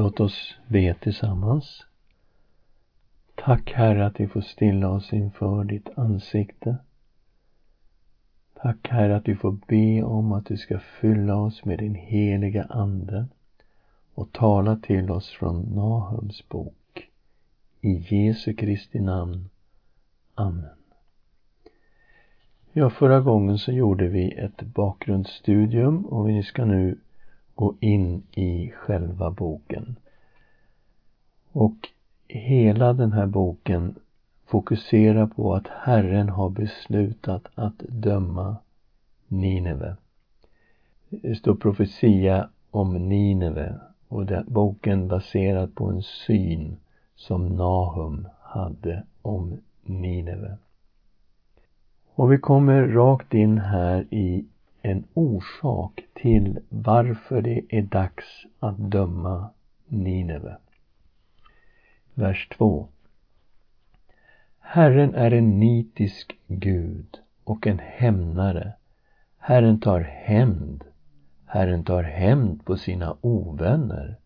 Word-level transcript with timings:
Låt 0.00 0.20
oss 0.20 0.54
be 0.68 0.94
tillsammans. 0.94 1.86
Tack 3.34 3.72
Herre 3.72 4.06
att 4.06 4.20
vi 4.20 4.28
får 4.28 4.40
stilla 4.40 4.88
oss 4.88 5.12
inför 5.12 5.64
ditt 5.64 5.88
ansikte. 5.98 6.76
Tack 8.54 8.88
Herre 8.88 9.16
att 9.16 9.28
vi 9.28 9.36
får 9.36 9.58
be 9.66 10.02
om 10.02 10.32
att 10.32 10.46
du 10.46 10.56
ska 10.56 10.78
fylla 10.78 11.36
oss 11.36 11.64
med 11.64 11.78
din 11.78 11.94
heliga 11.94 12.64
Ande 12.64 13.26
och 14.14 14.32
tala 14.32 14.76
till 14.76 15.10
oss 15.10 15.30
från 15.30 15.60
Nahums 15.60 16.48
bok. 16.48 17.08
I 17.80 17.90
Jesu 17.90 18.54
Kristi 18.54 19.00
namn. 19.00 19.48
Amen. 20.34 20.76
Ja, 22.72 22.90
förra 22.90 23.20
gången 23.20 23.58
så 23.58 23.72
gjorde 23.72 24.08
vi 24.08 24.32
ett 24.32 24.62
bakgrundsstudium 24.62 26.04
och 26.06 26.28
vi 26.28 26.42
ska 26.42 26.64
nu 26.64 26.98
gå 27.60 27.74
in 27.80 28.22
i 28.32 28.70
själva 28.70 29.30
boken. 29.30 29.96
Och 31.52 31.88
hela 32.28 32.92
den 32.92 33.12
här 33.12 33.26
boken 33.26 33.94
fokuserar 34.46 35.26
på 35.26 35.54
att 35.54 35.66
Herren 35.68 36.28
har 36.28 36.50
beslutat 36.50 37.42
att 37.54 37.78
döma 37.78 38.56
Nineve. 39.28 39.96
Det 41.08 41.34
står 41.34 41.54
profetia 41.54 42.48
om 42.70 43.08
Nineve 43.08 43.80
och 44.08 44.26
den 44.26 44.44
boken 44.48 45.08
baserad 45.08 45.74
på 45.74 45.86
en 45.86 46.02
syn 46.02 46.76
som 47.16 47.46
Nahum 47.46 48.28
hade 48.40 49.02
om 49.22 49.60
Nineve. 49.82 50.56
Och 52.14 52.32
vi 52.32 52.38
kommer 52.38 52.82
rakt 52.82 53.34
in 53.34 53.58
här 53.58 54.06
i 54.10 54.44
en 54.82 55.04
orsak 55.14 56.00
till 56.14 56.58
varför 56.68 57.42
det 57.42 57.62
är 57.68 57.82
dags 57.82 58.46
att 58.58 58.78
döma 58.78 59.50
Nineve. 59.88 60.56
Vers 62.14 62.48
2. 62.48 62.88
Herren 64.58 65.14
är 65.14 65.30
en 65.30 65.60
nitisk 65.60 66.36
Gud 66.46 67.18
och 67.44 67.66
en 67.66 67.78
hämnare. 67.78 68.72
Herren 69.38 69.80
tar 69.80 70.00
hämnd. 70.00 70.84
Herren 71.46 71.84
tar 71.84 72.02
hämnd 72.02 72.64
på 72.64 72.76
sina 72.76 73.16
ovänner 73.20 74.16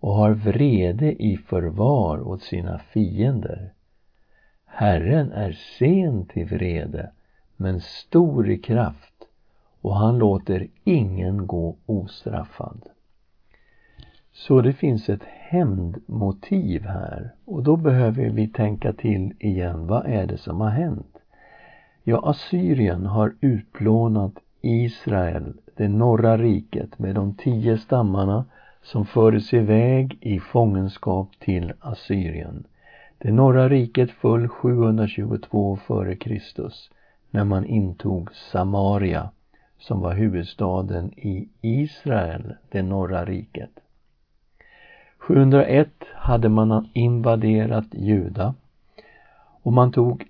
och 0.00 0.14
har 0.14 0.30
vrede 0.30 1.22
i 1.22 1.36
förvar 1.36 2.28
åt 2.28 2.42
sina 2.42 2.78
fiender. 2.78 3.72
Herren 4.64 5.32
är 5.32 5.52
sen 5.52 6.26
till 6.26 6.46
vrede, 6.46 7.10
men 7.56 7.80
stor 7.80 8.50
i 8.50 8.58
kraft 8.58 9.11
och 9.82 9.96
han 9.96 10.18
låter 10.18 10.66
ingen 10.84 11.46
gå 11.46 11.76
ostraffad. 11.86 12.82
Så 14.32 14.60
det 14.60 14.72
finns 14.72 15.08
ett 15.08 15.24
hämndmotiv 15.24 16.82
här 16.82 17.34
och 17.44 17.62
då 17.62 17.76
behöver 17.76 18.30
vi 18.30 18.48
tänka 18.48 18.92
till 18.92 19.32
igen. 19.38 19.86
Vad 19.86 20.06
är 20.06 20.26
det 20.26 20.38
som 20.38 20.60
har 20.60 20.70
hänt? 20.70 21.18
Ja, 22.02 22.20
Assyrien 22.24 23.06
har 23.06 23.34
utplånat 23.40 24.32
Israel, 24.60 25.54
det 25.76 25.88
norra 25.88 26.36
riket 26.36 26.98
med 26.98 27.14
de 27.14 27.34
tio 27.34 27.78
stammarna 27.78 28.44
som 28.82 29.06
fördes 29.06 29.54
iväg 29.54 30.18
i 30.20 30.40
fångenskap 30.40 31.28
till 31.38 31.72
Assyrien. 31.80 32.64
Det 33.18 33.32
norra 33.32 33.68
riket 33.68 34.10
föll 34.10 34.48
722 34.48 35.74
f.Kr. 35.74 36.40
när 37.30 37.44
man 37.44 37.64
intog 37.64 38.34
Samaria 38.34 39.30
som 39.82 40.00
var 40.00 40.14
huvudstaden 40.14 41.12
i 41.16 41.48
Israel, 41.60 42.54
det 42.68 42.82
norra 42.82 43.24
riket. 43.24 43.70
701 45.18 45.88
hade 46.14 46.48
man 46.48 46.88
invaderat 46.92 47.86
Juda 47.90 48.54
och 49.62 49.72
man 49.72 49.92
tog 49.92 50.28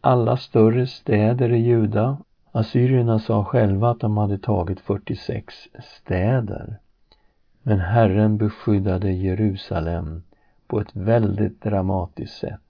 alla 0.00 0.36
större 0.36 0.86
städer 0.86 1.52
i 1.52 1.58
Juda. 1.58 2.16
Assyrierna 2.52 3.18
sa 3.18 3.44
själva 3.44 3.90
att 3.90 4.00
de 4.00 4.16
hade 4.16 4.38
tagit 4.38 4.80
46 4.80 5.54
städer. 5.82 6.76
Men 7.62 7.80
Herren 7.80 8.36
beskyddade 8.36 9.12
Jerusalem 9.12 10.22
på 10.66 10.80
ett 10.80 10.96
väldigt 10.96 11.62
dramatiskt 11.62 12.38
sätt. 12.38 12.60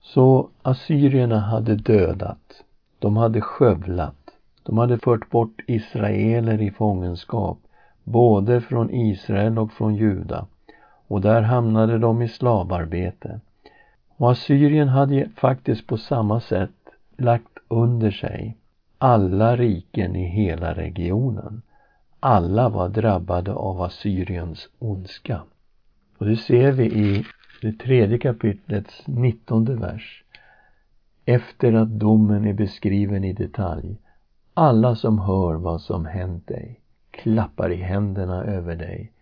Så 0.00 0.48
assyrierna 0.62 1.40
hade 1.40 1.74
dödat, 1.76 2.64
de 2.98 3.16
hade 3.16 3.40
skövlat, 3.40 4.23
de 4.64 4.78
hade 4.78 4.98
fört 4.98 5.30
bort 5.30 5.60
israeler 5.66 6.62
i 6.62 6.70
fångenskap, 6.70 7.58
både 8.04 8.60
från 8.60 8.90
Israel 8.90 9.58
och 9.58 9.72
från 9.72 9.94
Juda, 9.94 10.46
och 11.06 11.20
där 11.20 11.42
hamnade 11.42 11.98
de 11.98 12.22
i 12.22 12.28
slavarbete. 12.28 13.40
Och 14.16 14.30
Assyrien 14.30 14.88
hade 14.88 15.28
faktiskt 15.36 15.86
på 15.86 15.96
samma 15.96 16.40
sätt 16.40 16.70
lagt 17.16 17.58
under 17.68 18.10
sig 18.10 18.56
alla 18.98 19.56
riken 19.56 20.16
i 20.16 20.24
hela 20.24 20.74
regionen. 20.74 21.62
Alla 22.20 22.68
var 22.68 22.88
drabbade 22.88 23.52
av 23.52 23.82
Assyriens 23.82 24.68
ondska. 24.78 25.40
Och 26.18 26.26
det 26.26 26.36
ser 26.36 26.72
vi 26.72 26.84
i 26.84 27.24
det 27.62 27.72
tredje 27.72 28.18
kapitlets 28.18 29.06
nittonde 29.06 29.74
vers. 29.74 30.24
Efter 31.24 31.72
att 31.72 31.88
domen 31.88 32.44
är 32.44 32.52
beskriven 32.52 33.24
i 33.24 33.32
detalj 33.32 33.98
alla 34.54 34.94
som 34.94 35.18
hör 35.18 35.54
vad 35.54 35.80
som 35.80 36.06
hänt 36.06 36.46
dig 36.46 36.80
klappar 37.10 37.72
i 37.72 37.76
händerna 37.76 38.44
över 38.44 38.76
dig. 38.76 39.12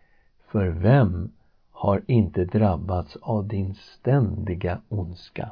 För 0.51 0.67
vem 0.69 1.31
har 1.71 2.03
inte 2.07 2.45
drabbats 2.45 3.17
av 3.21 3.49
din 3.49 3.75
ständiga 3.75 4.81
ondska? 4.89 5.51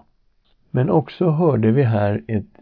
Men 0.71 0.91
också 0.91 1.31
hörde 1.31 1.71
vi 1.71 1.83
här 1.83 2.25
ett 2.29 2.59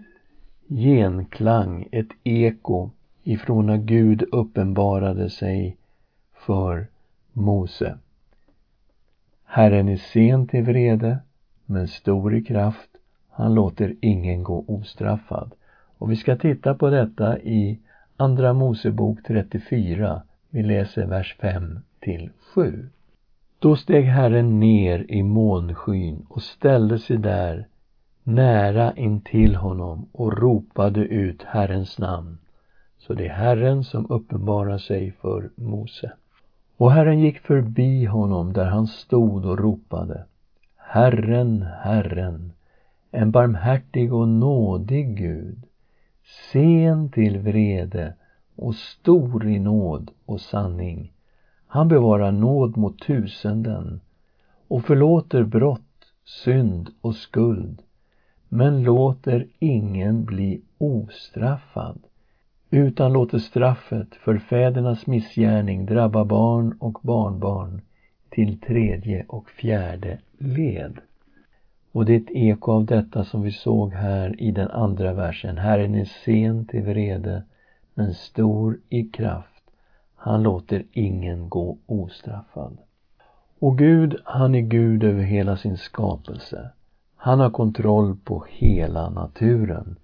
genklang, 0.69 1.89
ett 1.93 2.09
eko 2.25 2.91
ifrån 3.23 3.67
när 3.67 3.77
Gud 3.77 4.23
uppenbarade 4.33 5.31
sig 5.31 5.77
för 6.35 6.87
Mose. 7.33 7.99
Herren 9.45 9.89
är 9.89 9.97
sen 9.97 10.47
till 10.47 10.65
vrede, 10.65 11.19
men 11.67 11.89
stor 11.89 12.35
i 12.35 12.45
kraft. 12.45 12.91
Han 13.31 13.55
låter 13.55 13.95
ingen 14.01 14.43
gå 14.43 14.65
ostraffad. 14.67 15.55
Och 15.99 16.11
vi 16.11 16.17
ska 16.17 16.37
titta 16.37 16.75
på 16.75 16.91
detta 16.91 17.39
i 17.39 17.79
Andra 18.17 18.53
Mosebok 18.53 19.19
34. 19.27 20.23
Vi 20.51 20.63
läser 20.63 21.07
vers 21.07 21.37
5 21.41 21.81
till 22.01 22.31
7. 22.55 22.89
Då 23.59 23.77
steg 23.77 24.05
Herren 24.05 24.61
ner 24.61 25.07
i 25.09 25.23
molnskyn 25.23 26.27
och 26.29 26.43
ställde 26.43 26.99
sig 26.99 27.17
där 27.17 27.67
nära 28.23 28.93
intill 28.97 29.55
honom 29.55 30.09
och 30.13 30.39
ropade 30.39 31.01
ut 31.01 31.43
Herrens 31.43 31.99
namn. 31.99 32.39
Så 32.99 33.15
det 33.15 33.27
är 33.27 33.35
Herren 33.35 33.85
som 33.85 34.11
uppenbarar 34.11 34.79
sig 34.79 35.13
för 35.21 35.51
Mose. 35.55 36.13
Och 36.77 36.93
Herren 36.93 37.19
gick 37.19 37.39
förbi 37.39 38.05
honom 38.05 38.53
där 38.53 38.65
han 38.65 38.87
stod 38.87 39.45
och 39.45 39.59
ropade. 39.59 40.25
Herren, 40.77 41.63
Herren, 41.83 42.53
en 43.11 43.31
barmhärtig 43.31 44.13
och 44.15 44.29
nådig 44.29 45.17
Gud, 45.17 45.68
sen 46.53 47.11
till 47.11 47.39
vrede 47.39 48.15
och 48.57 48.75
stor 48.75 49.47
i 49.47 49.59
nåd 49.59 50.11
och 50.27 50.41
sanning. 50.41 51.13
Han 51.67 51.89
bevarar 51.89 52.33
nåd 52.33 52.77
mot 52.77 52.99
tusenden 52.99 54.01
och 54.69 54.85
förlåter 54.85 55.43
brott, 55.45 56.13
synd 56.25 56.91
och 57.01 57.15
skuld, 57.15 57.83
men 58.49 58.83
låter 58.83 59.47
ingen 59.59 60.25
bli 60.25 60.61
ostraffad, 60.79 61.99
utan 62.71 63.13
låter 63.13 63.39
straffet 63.39 64.15
för 64.15 64.39
fädernas 64.39 65.07
missgärning 65.07 65.87
drabba 65.87 66.25
barn 66.25 66.77
och 66.81 66.99
barnbarn 67.03 67.81
till 68.31 68.61
tredje 68.61 69.25
och 69.29 69.51
fjärde 69.51 70.19
led. 70.39 70.99
Och 71.99 72.05
det 72.05 72.15
är 72.15 72.21
ett 72.21 72.31
eko 72.31 72.73
av 72.73 72.85
detta 72.85 73.25
som 73.25 73.43
vi 73.43 73.53
såg 73.53 73.93
här 73.93 74.43
i 74.43 74.51
den 74.51 74.71
andra 74.71 75.13
versen. 75.13 75.59
Herren 75.59 75.95
är 75.95 76.05
sen 76.25 76.65
till 76.65 76.83
vrede, 76.83 77.43
men 77.95 78.15
stor 78.15 78.79
i 78.89 79.05
kraft. 79.05 79.63
Han 80.17 80.43
låter 80.43 80.85
ingen 80.93 81.49
gå 81.49 81.79
ostraffad. 81.87 82.79
Och 83.59 83.79
Gud, 83.79 84.17
han 84.25 84.55
är 84.55 84.61
Gud 84.61 85.05
över 85.05 85.23
hela 85.23 85.57
sin 85.57 85.77
skapelse. 85.77 86.71
Han 87.17 87.41
har 87.41 87.51
kontroll 87.51 88.17
på 88.25 88.45
hela 88.49 89.11
naturen. 89.11 89.97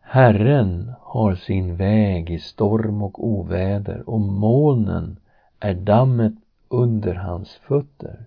Herren 0.00 0.92
har 1.00 1.34
sin 1.34 1.76
väg 1.76 2.30
i 2.30 2.38
storm 2.38 3.02
och 3.02 3.24
oväder 3.28 4.08
och 4.08 4.20
molnen 4.20 5.18
är 5.60 5.74
dammet 5.74 6.34
under 6.68 7.14
hans 7.14 7.54
fötter. 7.54 8.26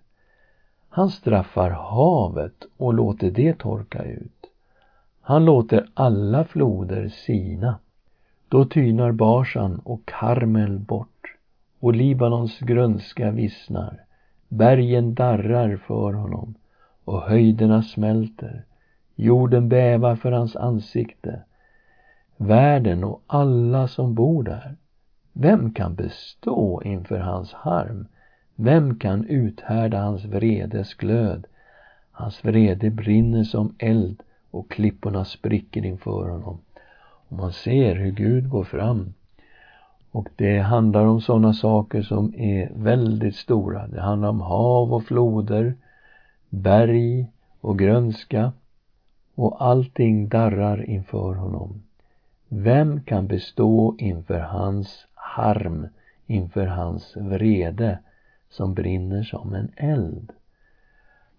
Han 0.94 1.10
straffar 1.10 1.70
havet 1.70 2.66
och 2.78 2.94
låter 2.94 3.32
det 3.32 3.60
torka 3.60 4.04
ut. 4.04 4.46
Han 5.22 5.46
låter 5.46 5.86
alla 5.94 6.46
floder 6.46 7.10
sina. 7.10 7.80
Då 8.50 8.66
tynar 8.66 9.12
Barsan 9.12 9.80
och 9.84 10.02
Karmel 10.06 10.80
bort 10.80 11.36
och 11.80 11.96
Libanons 11.96 12.60
grönska 12.60 13.32
vissnar. 13.32 14.06
Bergen 14.48 15.14
darrar 15.14 15.78
för 15.78 16.14
honom 16.14 16.56
och 17.06 17.22
höjderna 17.22 17.84
smälter. 17.84 18.66
Jorden 19.16 19.70
bävar 19.70 20.16
för 20.16 20.32
hans 20.32 20.56
ansikte. 20.56 21.42
Världen 22.38 23.04
och 23.04 23.22
alla 23.28 23.88
som 23.88 24.16
bor 24.16 24.44
där. 24.44 24.76
Vem 25.34 25.74
kan 25.74 25.96
bestå 25.96 26.82
inför 26.86 27.20
hans 27.20 27.54
harm? 27.54 28.08
Vem 28.64 28.96
kan 28.96 29.26
uthärda 29.26 30.02
hans 30.02 30.26
vredes 30.26 30.94
glöd? 30.94 31.48
Hans 32.12 32.46
vrede 32.46 32.90
brinner 32.90 33.44
som 33.44 33.76
eld 33.80 34.24
och 34.52 34.70
klipporna 34.72 35.26
spricker 35.26 35.86
inför 35.86 36.30
honom. 36.30 36.58
Och 37.28 37.38
man 37.38 37.52
ser 37.52 37.96
hur 37.96 38.12
Gud 38.12 38.50
går 38.50 38.64
fram. 38.64 39.14
Och 40.12 40.30
det 40.36 40.60
handlar 40.60 41.06
om 41.06 41.22
sådana 41.22 41.54
saker 41.54 42.02
som 42.02 42.34
är 42.36 42.72
väldigt 42.76 43.36
stora. 43.36 43.88
Det 43.88 44.02
handlar 44.02 44.30
om 44.30 44.42
hav 44.42 44.94
och 44.94 45.04
floder, 45.04 45.74
berg 46.50 47.28
och 47.62 47.80
grönska. 47.80 48.52
Och 49.36 49.66
allting 49.66 50.30
darrar 50.30 50.90
inför 50.90 51.34
honom. 51.36 51.84
Vem 52.48 53.02
kan 53.02 53.28
bestå 53.28 53.96
inför 53.98 54.40
hans 54.40 55.08
harm, 55.14 55.88
inför 56.28 56.66
hans 56.66 57.18
vrede 57.18 58.00
som 58.52 58.74
brinner 58.74 59.24
som 59.24 59.54
en 59.54 59.72
eld? 59.78 60.32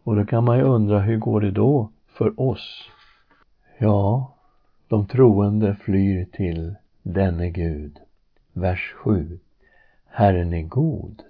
Och 0.03 0.17
då 0.17 0.25
kan 0.25 0.45
man 0.45 0.59
ju 0.59 0.65
undra, 0.65 1.01
hur 1.01 1.19
går 1.19 1.41
det 1.41 1.51
då 1.51 1.91
för 2.07 2.41
oss? 2.41 2.91
Ja, 3.79 4.35
de 4.89 5.07
troende 5.07 5.75
flyr 5.75 6.25
till 6.25 6.75
denne 7.03 7.51
Gud. 7.51 7.99
Vers 8.53 8.93
7. 9.05 9.39
Herren 10.07 10.53
är 10.53 10.63
god, 10.63 11.23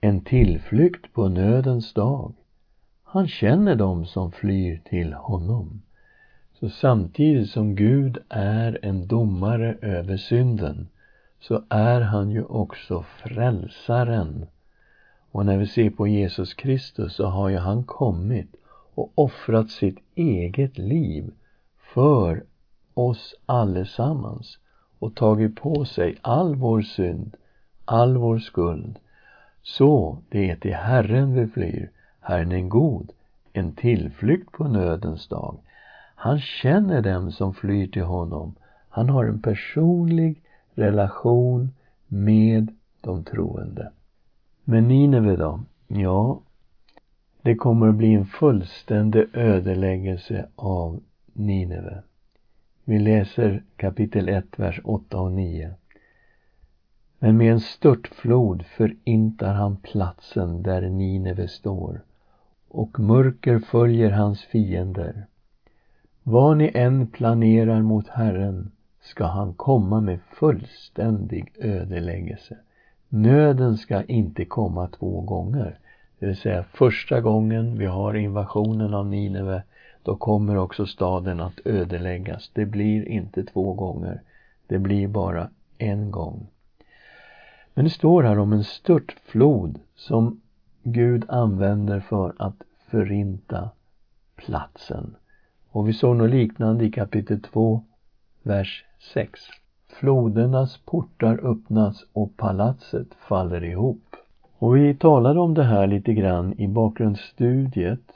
en 0.00 0.20
tillflykt 0.20 1.12
på 1.12 1.28
nödens 1.28 1.94
dag. 1.94 2.34
Han 3.04 3.28
känner 3.28 3.74
dem 3.74 4.06
som 4.06 4.32
flyr 4.32 4.80
till 4.84 5.12
honom. 5.12 5.82
Så 6.52 6.68
samtidigt 6.68 7.50
som 7.50 7.74
Gud 7.74 8.18
är 8.28 8.78
en 8.82 9.06
domare 9.06 9.74
över 9.82 10.16
synden 10.16 10.88
så 11.40 11.62
är 11.68 12.00
han 12.00 12.30
ju 12.30 12.44
också 12.44 13.02
frälsaren. 13.02 14.46
Och 15.32 15.46
när 15.46 15.58
vi 15.58 15.66
ser 15.66 15.90
på 15.90 16.06
Jesus 16.06 16.54
Kristus 16.54 17.14
så 17.14 17.26
har 17.26 17.48
ju 17.48 17.56
han 17.56 17.84
kommit 17.84 18.56
och 18.94 19.12
offrat 19.14 19.70
sitt 19.70 19.98
eget 20.14 20.78
liv 20.78 21.32
för 21.94 22.44
oss 22.94 23.34
allesammans 23.46 24.58
och 24.98 25.14
tagit 25.14 25.56
på 25.56 25.84
sig 25.84 26.18
all 26.22 26.54
vår 26.54 26.82
synd, 26.82 27.36
all 27.84 28.16
vår 28.16 28.38
skuld. 28.38 28.98
Så 29.62 30.18
det 30.28 30.50
är 30.50 30.56
till 30.56 30.74
Herren 30.74 31.34
vi 31.34 31.46
flyr. 31.46 31.90
Herren 32.20 32.52
är 32.52 32.60
god, 32.60 33.12
en 33.52 33.72
tillflykt 33.72 34.52
på 34.52 34.64
nödens 34.64 35.28
dag. 35.28 35.58
Han 36.14 36.40
känner 36.40 37.02
dem 37.02 37.32
som 37.32 37.54
flyr 37.54 37.86
till 37.86 38.02
honom. 38.02 38.54
Han 38.88 39.08
har 39.08 39.24
en 39.24 39.42
personlig 39.42 40.42
relation 40.74 41.70
med 42.08 42.74
de 43.00 43.24
troende. 43.24 43.92
Men 44.64 44.88
Nineve 44.88 45.36
då? 45.36 45.60
Ja, 45.88 46.40
det 47.42 47.54
kommer 47.54 47.88
att 47.88 47.94
bli 47.94 48.14
en 48.14 48.26
fullständig 48.26 49.24
ödeläggelse 49.32 50.48
av 50.56 51.00
Nineve. 51.32 52.02
Vi 52.84 52.98
läser 52.98 53.62
kapitel 53.76 54.28
1, 54.28 54.44
vers 54.56 54.80
8 54.84 55.20
och 55.20 55.32
9. 55.32 55.74
Men 57.18 57.36
med 57.36 57.52
en 57.52 57.60
störtflod 57.60 58.64
förintar 58.66 59.54
han 59.54 59.76
platsen 59.76 60.62
där 60.62 60.90
Nineve 60.90 61.48
står 61.48 62.00
och 62.68 63.00
mörker 63.00 63.58
följer 63.58 64.10
hans 64.10 64.42
fiender. 64.42 65.26
Vad 66.22 66.56
ni 66.56 66.70
än 66.74 67.06
planerar 67.06 67.82
mot 67.82 68.08
Herren 68.08 68.70
ska 69.00 69.24
han 69.24 69.54
komma 69.54 70.00
med 70.00 70.20
fullständig 70.22 71.52
ödeläggelse. 71.58 72.56
Nöden 73.14 73.76
ska 73.76 74.02
inte 74.02 74.44
komma 74.44 74.88
två 74.88 75.20
gånger. 75.20 75.78
Det 76.18 76.26
vill 76.26 76.36
säga 76.36 76.64
första 76.72 77.20
gången 77.20 77.78
vi 77.78 77.86
har 77.86 78.14
invasionen 78.14 78.94
av 78.94 79.06
Nineve 79.06 79.62
då 80.02 80.16
kommer 80.16 80.56
också 80.56 80.86
staden 80.86 81.40
att 81.40 81.60
ödeläggas. 81.64 82.50
Det 82.54 82.66
blir 82.66 83.08
inte 83.08 83.44
två 83.44 83.72
gånger. 83.72 84.22
Det 84.66 84.78
blir 84.78 85.08
bara 85.08 85.50
en 85.78 86.10
gång. 86.10 86.46
Men 87.74 87.84
det 87.84 87.90
står 87.90 88.22
här 88.22 88.38
om 88.38 88.52
en 88.52 88.64
störtflod 88.64 89.80
som 89.94 90.40
Gud 90.82 91.24
använder 91.28 92.00
för 92.00 92.34
att 92.38 92.62
förinta 92.90 93.70
platsen. 94.36 95.16
Och 95.68 95.88
vi 95.88 95.92
såg 95.92 96.16
något 96.16 96.30
liknande 96.30 96.84
i 96.84 96.90
kapitel 96.90 97.40
2, 97.40 97.84
vers 98.42 98.84
6. 99.14 99.40
Flodernas 99.92 100.76
portar 100.84 101.50
öppnas 101.50 102.04
och 102.12 102.36
palatset 102.36 103.08
faller 103.28 103.64
ihop. 103.64 104.16
Och 104.58 104.76
vi 104.76 104.94
talade 104.94 105.40
om 105.40 105.54
det 105.54 105.64
här 105.64 105.86
lite 105.86 106.14
grann 106.14 106.60
i 106.60 106.68
bakgrundsstudiet 106.68 108.12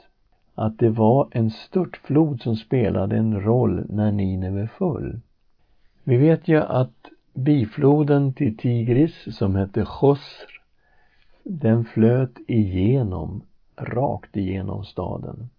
att 0.55 0.79
det 0.79 0.89
var 0.89 1.27
en 1.31 1.51
störtflod 1.51 2.41
som 2.41 2.55
spelade 2.55 3.17
en 3.17 3.41
roll 3.41 3.85
när 3.89 4.11
Nineve 4.11 4.67
föll. 4.67 5.19
Vi 6.03 6.17
vet 6.17 6.47
ju 6.47 6.57
att 6.57 7.05
bifloden 7.33 8.33
till 8.33 8.57
Tigris 8.57 9.37
som 9.37 9.55
hette 9.55 9.85
Chosr 9.85 10.61
den 11.43 11.85
flöt 11.85 12.37
igenom, 12.47 13.41
rakt 13.75 14.37
igenom 14.37 14.83
staden. 14.83 15.49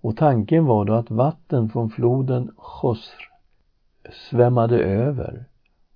Och 0.00 0.16
tanken 0.16 0.64
var 0.64 0.84
då 0.84 0.92
att 0.92 1.10
vatten 1.10 1.68
från 1.68 1.90
floden 1.90 2.50
Chosr 2.56 3.29
svämmade 4.12 4.78
över 4.78 5.44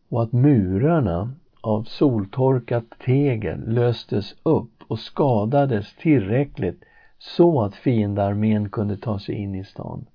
och 0.09 0.23
att 0.23 0.33
murarna 0.33 1.31
av 1.61 1.83
soltorkat 1.83 2.85
tegel 3.05 3.61
löstes 3.67 4.35
upp 4.43 4.83
och 4.89 4.99
skadades 4.99 5.95
tillräckligt 5.97 6.85
så 7.19 7.62
att 7.62 7.75
fiendearmén 7.75 8.69
kunde 8.69 8.97
ta 8.97 9.19
sig 9.19 9.35
in 9.35 9.55
i 9.55 9.65
stan. 9.65 10.06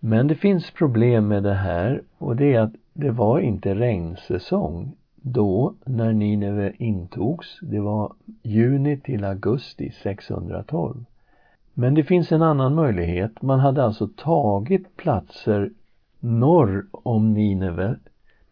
Men 0.00 0.26
det 0.26 0.34
finns 0.34 0.70
problem 0.70 1.28
med 1.28 1.42
det 1.42 1.54
här 1.54 2.02
och 2.18 2.36
det 2.36 2.54
är 2.54 2.60
att 2.60 2.74
det 2.92 3.10
var 3.10 3.40
inte 3.40 3.74
regnsäsong 3.74 4.96
då 5.14 5.74
när 5.84 6.12
Nineve 6.12 6.72
intogs. 6.78 7.58
Det 7.62 7.80
var 7.80 8.12
juni 8.42 8.96
till 9.00 9.24
augusti 9.24 9.92
612. 10.02 11.04
Men 11.74 11.94
det 11.94 12.04
finns 12.04 12.32
en 12.32 12.42
annan 12.42 12.74
möjlighet. 12.74 13.42
Man 13.42 13.60
hade 13.60 13.84
alltså 13.84 14.08
tagit 14.16 14.96
platser 14.96 15.70
norr 16.20 16.86
om 16.92 17.34
Nineve, 17.34 17.96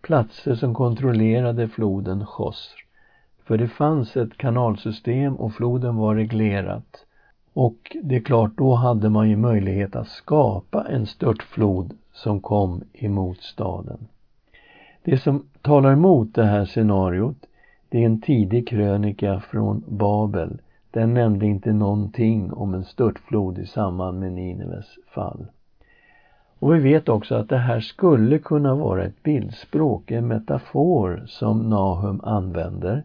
platser 0.00 0.54
som 0.54 0.74
kontrollerade 0.74 1.68
floden 1.68 2.26
Chosr. 2.26 2.84
För 3.44 3.58
det 3.58 3.68
fanns 3.68 4.16
ett 4.16 4.36
kanalsystem 4.36 5.36
och 5.36 5.54
floden 5.54 5.96
var 5.96 6.14
reglerat. 6.14 7.06
Och 7.52 7.96
det 8.02 8.16
är 8.16 8.20
klart, 8.20 8.52
då 8.56 8.74
hade 8.74 9.08
man 9.08 9.30
ju 9.30 9.36
möjlighet 9.36 9.96
att 9.96 10.08
skapa 10.08 10.86
en 10.88 11.06
störtflod 11.06 11.94
som 12.12 12.40
kom 12.40 12.82
emot 12.92 13.42
staden. 13.42 14.06
Det 15.02 15.18
som 15.18 15.46
talar 15.62 15.92
emot 15.92 16.34
det 16.34 16.44
här 16.44 16.64
scenariot, 16.64 17.46
det 17.88 18.02
är 18.02 18.06
en 18.06 18.20
tidig 18.20 18.68
krönika 18.68 19.40
från 19.40 19.84
Babel. 19.88 20.60
Den 20.90 21.14
nämnde 21.14 21.46
inte 21.46 21.72
någonting 21.72 22.52
om 22.52 22.74
en 22.74 22.84
störtflod 22.84 23.58
i 23.58 23.66
samband 23.66 24.20
med 24.20 24.32
Nineves 24.32 24.86
fall. 25.14 25.46
Och 26.64 26.74
vi 26.74 26.78
vet 26.78 27.08
också 27.08 27.34
att 27.34 27.48
det 27.48 27.58
här 27.58 27.80
skulle 27.80 28.38
kunna 28.38 28.74
vara 28.74 29.04
ett 29.04 29.22
bildspråk, 29.22 30.10
en 30.10 30.28
metafor 30.28 31.24
som 31.26 31.70
Nahum 31.70 32.20
använder. 32.24 33.02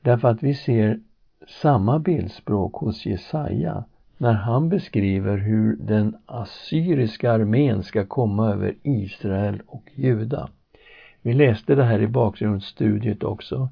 Därför 0.00 0.28
att 0.28 0.42
vi 0.42 0.54
ser 0.54 1.00
samma 1.62 1.98
bildspråk 1.98 2.74
hos 2.74 3.06
Jesaja 3.06 3.84
när 4.18 4.32
han 4.32 4.68
beskriver 4.68 5.36
hur 5.36 5.76
den 5.76 6.16
assyriska 6.26 7.32
armén 7.32 7.82
ska 7.82 8.06
komma 8.06 8.52
över 8.52 8.74
Israel 8.82 9.62
och 9.66 9.84
Juda. 9.94 10.48
Vi 11.22 11.34
läste 11.34 11.74
det 11.74 11.84
här 11.84 12.02
i 12.02 12.06
bakgrundsstudiet 12.06 13.22
också, 13.22 13.68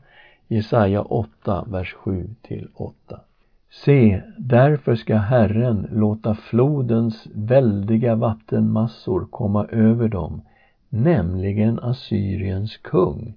Jesaja 0.49 1.03
8, 1.03 1.65
vers 1.69 1.95
7 1.95 2.31
till 2.43 2.69
8. 2.75 3.21
Se, 3.71 4.23
därför 4.39 4.95
ska 4.95 5.17
Herren 5.17 5.89
låta 5.93 6.35
flodens 6.35 7.27
väldiga 7.35 8.15
vattenmassor 8.15 9.27
komma 9.31 9.65
över 9.65 10.09
dem, 10.09 10.43
nämligen 10.89 11.79
Assyriens 11.79 12.77
kung, 12.77 13.35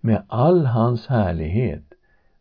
med 0.00 0.22
all 0.28 0.66
hans 0.66 1.06
härlighet 1.06 1.94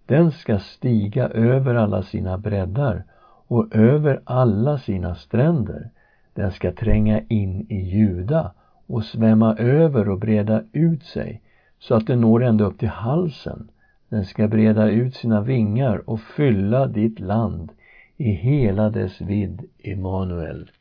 den 0.06 0.32
ska 0.32 0.60
stiga 0.60 1.28
över 1.28 1.76
alla 1.76 2.04
sina 2.04 2.38
breddar 2.38 3.04
och 3.48 3.76
över 3.76 4.22
alla 4.24 4.78
sina 4.78 5.16
stränder. 5.16 5.90
Den 6.34 6.52
ska 6.52 6.72
tränga 6.72 7.22
in 7.22 7.66
i 7.70 7.76
Juda 7.76 8.54
och 8.88 9.04
svämma 9.04 9.56
över 9.56 10.10
och 10.10 10.20
breda 10.20 10.64
ut 10.72 11.04
sig 11.04 11.42
så 11.80 11.96
att 11.96 12.08
den 12.08 12.22
når 12.22 12.44
ända 12.44 12.64
upp 12.64 12.80
till 12.80 12.90
halsen. 12.90 13.68
Den 14.14 14.26
ska 14.26 14.48
breda 14.48 14.90
ut 14.90 15.16
sina 15.16 15.42
vingar 15.42 16.10
och 16.10 16.22
fylla 16.22 16.88
ditt 16.88 17.20
land 17.20 17.72
i 18.18 18.32
hela 18.32 18.90
dess 18.90 19.22
vidd, 19.22 19.62
Emanuel. 19.84 20.72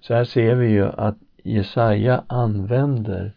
Så 0.00 0.14
här 0.14 0.24
ser 0.24 0.54
vi 0.54 0.68
ju 0.68 0.88
att 0.88 1.16
Jesaja 1.42 2.24
använder 2.26 3.32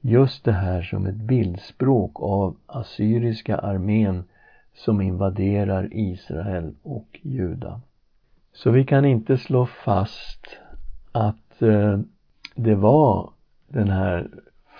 just 0.00 0.44
det 0.44 0.52
här 0.52 0.82
som 0.82 1.06
ett 1.06 1.14
bildspråk 1.14 2.12
av 2.14 2.56
assyriska 2.66 3.58
armén 3.58 4.24
som 4.74 5.00
invaderar 5.00 5.88
Israel 5.92 6.74
och 6.82 7.20
Juda. 7.22 7.80
Så 8.52 8.70
vi 8.70 8.84
kan 8.84 9.04
inte 9.04 9.38
slå 9.38 9.66
fast 9.66 10.46
att 11.12 11.62
eh, 11.62 11.98
det 12.54 12.74
var 12.74 13.30
den 13.68 13.90
här 13.90 14.30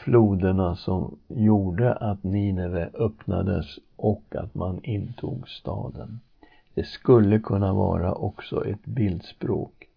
floderna 0.05 0.77
som 0.77 1.19
gjorde 1.29 1.95
att 1.95 2.25
Nineve 2.25 2.91
öppnades 2.95 3.79
och 3.97 4.25
att 4.35 4.55
man 4.55 4.81
intog 4.83 5.49
staden. 5.49 6.21
Det 6.75 6.87
skulle 6.87 7.39
kunna 7.39 7.73
vara 7.73 8.15
också 8.15 8.67
ett 8.67 8.85
bildspråk. 8.85 9.89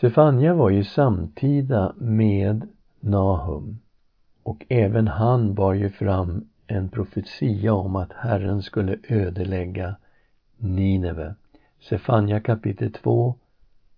Sefania 0.00 0.54
var 0.54 0.70
ju 0.70 0.84
samtida 0.84 1.92
med 1.98 2.68
Nahum 3.00 3.78
och 4.42 4.64
även 4.68 5.08
han 5.08 5.54
bar 5.54 5.74
ju 5.74 5.90
fram 5.90 6.48
en 6.66 6.88
profetia 6.88 7.74
om 7.74 7.96
att 7.96 8.12
Herren 8.12 8.62
skulle 8.62 8.98
ödelägga 9.08 9.96
Nineve. 10.56 11.34
Sefania 11.80 12.40
kapitel 12.40 12.92
2, 12.92 13.34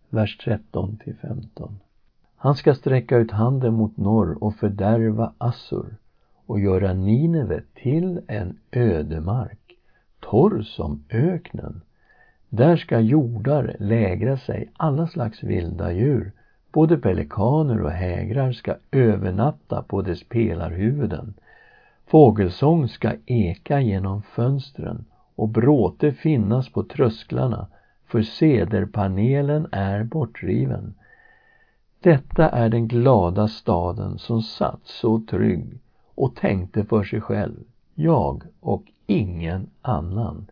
vers 0.08 0.38
13 0.44 0.96
till 0.96 1.16
15. 1.16 1.78
Han 2.40 2.54
ska 2.54 2.74
sträcka 2.74 3.16
ut 3.16 3.30
handen 3.30 3.74
mot 3.74 3.96
norr 3.96 4.44
och 4.44 4.54
fördärva 4.54 5.32
Assur 5.38 5.96
och 6.46 6.60
göra 6.60 6.92
Nineve 6.92 7.62
till 7.74 8.20
en 8.26 8.58
ödemark, 8.72 9.76
torr 10.20 10.62
som 10.62 11.04
öknen. 11.10 11.80
Där 12.48 12.76
ska 12.76 13.00
jordar 13.00 13.76
lägra 13.78 14.36
sig, 14.36 14.70
alla 14.76 15.06
slags 15.06 15.42
vilda 15.42 15.92
djur, 15.92 16.32
både 16.72 16.98
pelikaner 16.98 17.82
och 17.82 17.90
hägrar 17.90 18.52
ska 18.52 18.74
övernatta 18.90 19.82
på 19.82 20.02
dess 20.02 20.24
pelarhuvuden. 20.24 21.34
Fågelsång 22.06 22.88
ska 22.88 23.12
eka 23.26 23.80
genom 23.80 24.22
fönstren 24.22 25.04
och 25.34 25.48
bråte 25.48 26.12
finnas 26.12 26.68
på 26.68 26.82
trösklarna, 26.82 27.66
för 28.06 28.22
sederpanelen 28.22 29.66
är 29.72 30.04
bortriven. 30.04 30.94
Detta 32.00 32.48
är 32.48 32.68
den 32.68 32.88
glada 32.88 33.48
staden 33.48 34.18
som 34.18 34.42
satt 34.42 34.80
så 34.84 35.20
trygg 35.30 35.80
och 36.14 36.36
tänkte 36.36 36.84
för 36.84 37.04
sig 37.04 37.20
själv, 37.20 37.64
jag 37.94 38.42
och 38.60 38.84
ingen 39.06 39.70
annan. 39.82 40.46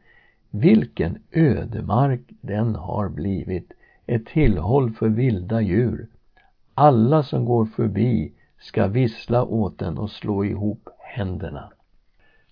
Vilken 0.50 1.19
ödemark 1.33 2.21
den 2.41 2.75
har 2.75 3.09
blivit, 3.09 3.73
ett 4.07 4.26
tillhåll 4.26 4.91
för 4.91 5.09
vilda 5.09 5.61
djur. 5.61 6.09
Alla 6.75 7.23
som 7.23 7.45
går 7.45 7.67
förbi 7.67 8.33
ska 8.59 8.87
vissla 8.87 9.45
åt 9.45 9.79
den 9.79 9.99
och 9.99 10.11
slå 10.11 10.45
ihop 10.45 10.88
händerna. 10.99 11.71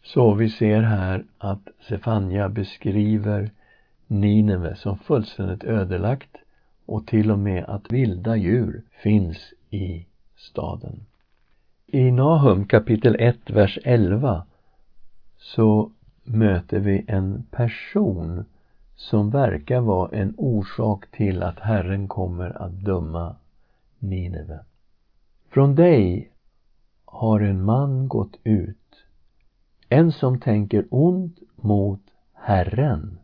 Så 0.02 0.34
vi 0.34 0.50
ser 0.50 0.82
här 0.82 1.24
att 1.38 1.68
Sefania 1.88 2.48
beskriver 2.48 3.50
Nineve 4.06 4.76
som 4.76 4.98
fullständigt 4.98 5.64
ödelagt 5.64 6.36
och 6.86 7.06
till 7.06 7.30
och 7.30 7.38
med 7.38 7.64
att 7.64 7.92
vilda 7.92 8.36
djur 8.36 8.82
finns 9.02 9.52
i 9.70 10.06
staden. 10.36 11.06
I 11.86 12.10
Nahum 12.10 12.66
kapitel 12.66 13.16
1, 13.18 13.50
vers 13.50 13.78
11 13.84 14.46
så 15.38 15.90
möter 16.24 16.80
vi 16.80 17.04
en 17.08 17.42
person 17.50 18.44
som 18.96 19.30
verkar 19.30 19.80
vara 19.80 20.10
en 20.18 20.34
orsak 20.36 21.10
till 21.10 21.42
att 21.42 21.60
Herren 21.60 22.08
kommer 22.08 22.62
att 22.62 22.72
döma 22.72 23.36
Nineve. 23.98 24.58
Från 25.48 25.74
dig 25.74 26.30
har 27.04 27.40
en 27.40 27.64
man 27.64 28.08
gått 28.08 28.36
ut, 28.44 29.04
en 29.88 30.12
som 30.12 30.40
tänker 30.40 30.86
ont 30.90 31.38
mot 31.56 32.00
Herren, 32.32 33.18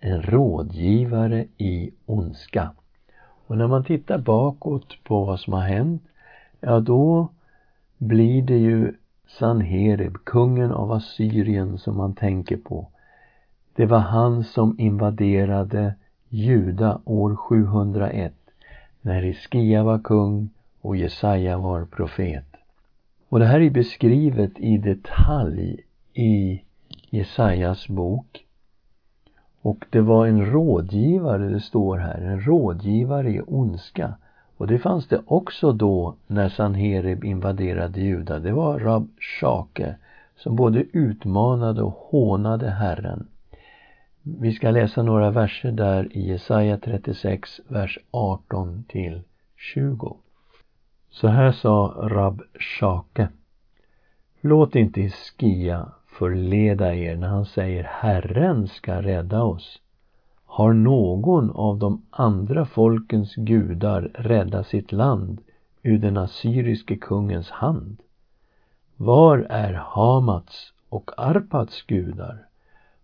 en 0.00 0.22
rådgivare 0.22 1.46
i 1.56 1.90
ondska. 2.06 2.74
Och 3.46 3.58
när 3.58 3.66
man 3.66 3.84
tittar 3.84 4.18
bakåt 4.18 5.04
på 5.04 5.24
vad 5.24 5.40
som 5.40 5.52
har 5.52 5.60
hänt, 5.60 6.02
ja 6.60 6.80
då 6.80 7.28
blir 7.98 8.42
det 8.42 8.58
ju 8.58 8.92
Sanherib, 9.38 10.16
kungen 10.24 10.72
av 10.72 10.92
Assyrien 10.92 11.78
som 11.78 11.96
man 11.96 12.14
tänker 12.14 12.56
på. 12.56 12.88
Det 13.74 13.86
var 13.86 13.98
han 13.98 14.44
som 14.44 14.80
invaderade 14.80 15.94
Juda 16.28 17.00
år 17.04 17.36
701 17.36 18.34
när 19.00 19.22
Hiskia 19.22 19.82
var 19.82 19.98
kung 19.98 20.50
och 20.80 20.96
Jesaja 20.96 21.58
var 21.58 21.84
profet. 21.84 22.56
Och 23.28 23.38
det 23.38 23.46
här 23.46 23.60
är 23.60 23.70
beskrivet 23.70 24.58
i 24.58 24.78
detalj 24.78 25.80
i 26.14 26.62
Jesajas 27.10 27.88
bok. 27.88 28.43
Och 29.64 29.84
det 29.90 30.00
var 30.00 30.26
en 30.26 30.46
rådgivare, 30.46 31.48
det 31.48 31.60
står 31.60 31.98
här, 31.98 32.20
en 32.20 32.40
rådgivare 32.40 33.30
i 33.30 33.40
ondska. 33.46 34.14
Och 34.56 34.66
det 34.66 34.78
fanns 34.78 35.08
det 35.08 35.20
också 35.26 35.72
då 35.72 36.14
när 36.26 36.48
Sanherib 36.48 37.24
invaderade 37.24 38.00
Juda. 38.00 38.38
Det 38.38 38.52
var 38.52 38.78
Rab 38.78 39.08
Shake 39.18 39.94
som 40.36 40.56
både 40.56 40.84
utmanade 40.92 41.82
och 41.82 41.92
hånade 41.92 42.70
Herren. 42.70 43.26
Vi 44.22 44.52
ska 44.52 44.70
läsa 44.70 45.02
några 45.02 45.30
verser 45.30 45.72
där 45.72 46.16
i 46.16 46.28
Jesaja 46.28 46.78
36, 46.78 47.60
vers 47.68 47.98
18 48.10 48.84
till 48.88 49.22
20. 49.56 50.16
Så 51.10 51.28
här 51.28 51.52
sa 51.52 51.94
Rab 52.02 52.42
Shake. 52.58 53.28
Låt 54.40 54.76
inte 54.76 55.00
Hiskia 55.00 55.88
förleda 56.18 56.94
er 56.94 57.16
när 57.16 57.28
han 57.28 57.44
säger 57.44 57.84
Herren 57.84 58.68
ska 58.68 59.02
rädda 59.02 59.42
oss. 59.42 59.80
Har 60.44 60.72
någon 60.72 61.50
av 61.50 61.78
de 61.78 62.02
andra 62.10 62.64
folkens 62.66 63.34
gudar 63.34 64.02
räddat 64.14 64.66
sitt 64.66 64.92
land 64.92 65.40
ur 65.82 65.98
den 65.98 66.16
assyriske 66.16 66.96
kungens 66.96 67.50
hand? 67.50 67.96
Var 68.96 69.46
är 69.50 69.72
Hamats 69.72 70.72
och 70.88 71.10
Arpats 71.16 71.82
gudar? 71.82 72.46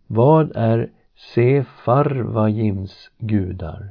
Vad 0.06 0.52
är 0.54 0.90
Sefarvajims 1.34 3.10
gudar? 3.18 3.88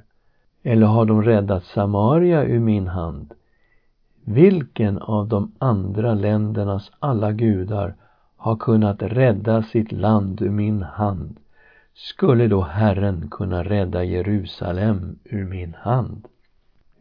Eller 0.64 0.88
har 0.88 1.06
de 1.06 1.24
räddat 1.24 1.64
Samaria 1.64 2.44
ur 2.44 2.60
min 2.60 2.88
hand? 2.88 3.34
Vilken 4.24 4.98
av 4.98 5.28
de 5.28 5.52
andra 5.60 6.14
ländernas 6.14 6.92
alla 7.00 7.32
gudar 7.32 7.96
har 8.39 8.55
kunnat 8.55 9.01
rädda 9.01 9.63
sitt 9.63 9.91
land 9.91 10.41
ur 10.41 10.50
min 10.50 10.81
hand? 10.81 11.38
Skulle 11.93 12.48
då 12.48 12.62
Herren 12.62 13.27
kunna 13.31 13.63
rädda 13.63 14.03
Jerusalem 14.03 15.19
ur 15.24 15.46
min 15.46 15.75
hand? 15.79 16.27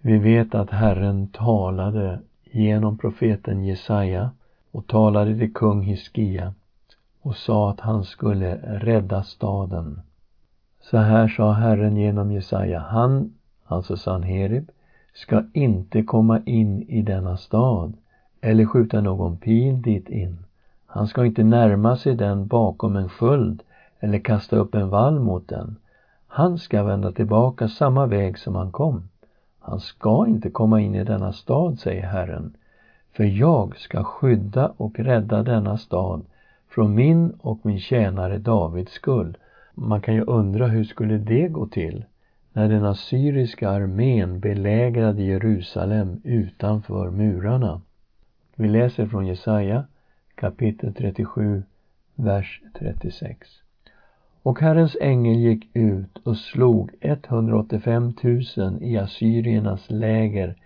Vi 0.00 0.18
vet 0.18 0.54
att 0.54 0.70
Herren 0.70 1.28
talade 1.28 2.18
genom 2.44 2.98
profeten 2.98 3.64
Jesaja 3.64 4.30
och 4.72 4.86
talade 4.86 5.38
till 5.38 5.54
kung 5.54 5.82
Hiskia 5.82 6.54
och 7.22 7.36
sa 7.36 7.70
att 7.70 7.80
han 7.80 8.04
skulle 8.04 8.54
rädda 8.80 9.22
staden. 9.22 10.00
Så 10.80 10.96
här 10.96 11.28
sa 11.28 11.52
Herren 11.52 11.96
genom 11.96 12.32
Jesaja, 12.32 12.78
han, 12.78 13.34
alltså 13.64 13.96
Sanherib, 13.96 14.70
ska 15.14 15.44
inte 15.52 16.02
komma 16.02 16.40
in 16.46 16.82
i 16.82 17.02
denna 17.02 17.36
stad 17.36 17.96
eller 18.40 18.64
skjuta 18.64 19.00
någon 19.00 19.36
pil 19.36 19.82
dit 19.82 20.08
in. 20.08 20.44
Han 20.90 21.06
ska 21.06 21.24
inte 21.24 21.44
närma 21.44 21.96
sig 21.96 22.14
den 22.14 22.46
bakom 22.46 22.96
en 22.96 23.08
sköld 23.08 23.62
eller 24.00 24.18
kasta 24.18 24.56
upp 24.56 24.74
en 24.74 24.88
vall 24.88 25.20
mot 25.20 25.48
den. 25.48 25.76
Han 26.26 26.58
ska 26.58 26.82
vända 26.82 27.12
tillbaka 27.12 27.68
samma 27.68 28.06
väg 28.06 28.38
som 28.38 28.54
han 28.54 28.72
kom. 28.72 29.08
Han 29.58 29.80
ska 29.80 30.26
inte 30.26 30.50
komma 30.50 30.80
in 30.80 30.94
i 30.94 31.04
denna 31.04 31.32
stad, 31.32 31.78
säger 31.78 32.06
Herren, 32.06 32.56
för 33.12 33.24
jag 33.24 33.76
ska 33.76 34.04
skydda 34.04 34.72
och 34.76 34.98
rädda 34.98 35.42
denna 35.42 35.78
stad 35.78 36.24
från 36.68 36.94
min 36.94 37.30
och 37.30 37.58
min 37.62 37.80
tjänare 37.80 38.38
Davids 38.38 38.92
skull. 38.92 39.36
Man 39.74 40.00
kan 40.00 40.14
ju 40.14 40.24
undra 40.24 40.66
hur 40.66 40.84
skulle 40.84 41.18
det 41.18 41.48
gå 41.48 41.66
till 41.66 42.04
när 42.52 42.68
den 42.68 42.84
assyriska 42.84 43.70
armén 43.70 44.40
belägrade 44.40 45.22
Jerusalem 45.22 46.20
utanför 46.24 47.10
murarna. 47.10 47.80
Vi 48.54 48.68
läser 48.68 49.06
från 49.06 49.26
Jesaja 49.26 49.84
kapitel 50.38 50.94
37, 50.94 51.62
vers 52.14 52.62
36. 52.78 53.48
Och 54.42 54.60
Herrens 54.60 54.96
ängel 55.00 55.36
gick 55.36 55.76
ut 55.76 56.18
och 56.24 56.36
slog 56.36 56.90
185 57.00 58.12
000 58.56 58.82
i 58.82 58.98
assyriernas 58.98 59.90
läger 59.90 60.56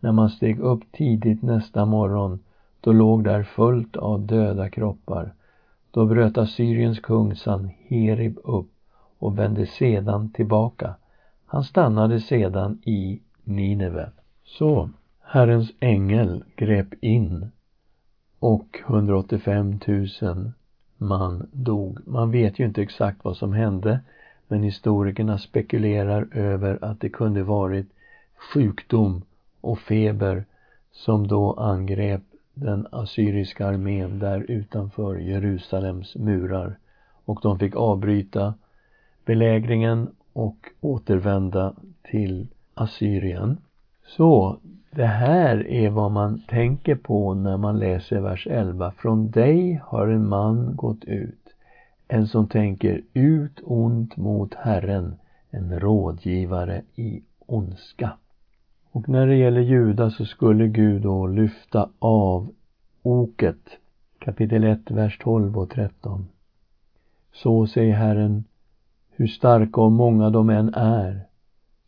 när 0.00 0.12
man 0.12 0.30
steg 0.30 0.60
upp 0.60 0.92
tidigt 0.92 1.42
nästa 1.42 1.84
morgon. 1.84 2.38
Då 2.80 2.92
låg 2.92 3.24
där 3.24 3.42
fullt 3.42 3.96
av 3.96 4.26
döda 4.26 4.70
kroppar. 4.70 5.34
Då 5.90 6.06
bröt 6.06 6.38
Assyriens 6.38 7.00
kung 7.00 7.36
Sanherib 7.36 8.38
upp 8.44 8.70
och 9.18 9.38
vände 9.38 9.66
sedan 9.66 10.32
tillbaka. 10.32 10.94
Han 11.46 11.64
stannade 11.64 12.20
sedan 12.20 12.80
i 12.84 13.20
Nineve. 13.44 14.10
Så 14.44 14.90
Herrens 15.20 15.72
ängel 15.80 16.44
grep 16.56 16.94
in 17.00 17.50
och 18.42 18.78
185 18.86 19.80
000 20.20 20.52
man 20.96 21.48
dog. 21.52 21.98
Man 22.06 22.30
vet 22.30 22.58
ju 22.58 22.64
inte 22.64 22.82
exakt 22.82 23.24
vad 23.24 23.36
som 23.36 23.52
hände 23.52 24.00
men 24.48 24.62
historikerna 24.62 25.38
spekulerar 25.38 26.28
över 26.32 26.84
att 26.84 27.00
det 27.00 27.08
kunde 27.08 27.42
varit 27.42 27.86
sjukdom 28.52 29.22
och 29.60 29.78
feber 29.78 30.44
som 30.92 31.28
då 31.28 31.52
angrep 31.52 32.22
den 32.54 32.86
assyriska 32.92 33.66
armén 33.66 34.18
där 34.18 34.50
utanför 34.50 35.16
Jerusalems 35.16 36.16
murar 36.16 36.78
och 37.24 37.38
de 37.42 37.58
fick 37.58 37.76
avbryta 37.76 38.54
belägringen 39.24 40.08
och 40.32 40.56
återvända 40.80 41.74
till 42.02 42.46
Assyrien. 42.74 43.58
Så 44.06 44.58
det 44.94 45.06
här 45.06 45.66
är 45.66 45.90
vad 45.90 46.12
man 46.12 46.42
tänker 46.48 46.94
på 46.94 47.34
när 47.34 47.56
man 47.56 47.78
läser 47.78 48.20
vers 48.20 48.46
11. 48.46 48.92
Från 48.98 49.30
dig 49.30 49.80
har 49.84 50.08
en 50.08 50.28
man 50.28 50.76
gått 50.76 51.04
ut, 51.04 51.48
en 52.08 52.26
som 52.26 52.48
tänker 52.48 53.02
ut 53.12 53.60
ont 53.62 54.16
mot 54.16 54.54
Herren, 54.54 55.14
en 55.50 55.80
rådgivare 55.80 56.82
i 56.94 57.22
ondska. 57.46 58.12
Och 58.90 59.08
när 59.08 59.26
det 59.26 59.36
gäller 59.36 59.60
Juda 59.60 60.10
så 60.10 60.24
skulle 60.24 60.68
Gud 60.68 61.02
då 61.02 61.26
lyfta 61.26 61.88
av 61.98 62.54
oket. 63.02 63.78
Kapitel 64.18 64.64
1, 64.64 64.90
vers 64.90 65.18
12 65.18 65.58
och 65.58 65.70
13. 65.70 66.28
Så 67.32 67.66
säger 67.66 67.94
Herren, 67.94 68.44
hur 69.10 69.26
starka 69.26 69.80
och 69.80 69.92
många 69.92 70.30
de 70.30 70.50
än 70.50 70.74
är, 70.74 71.20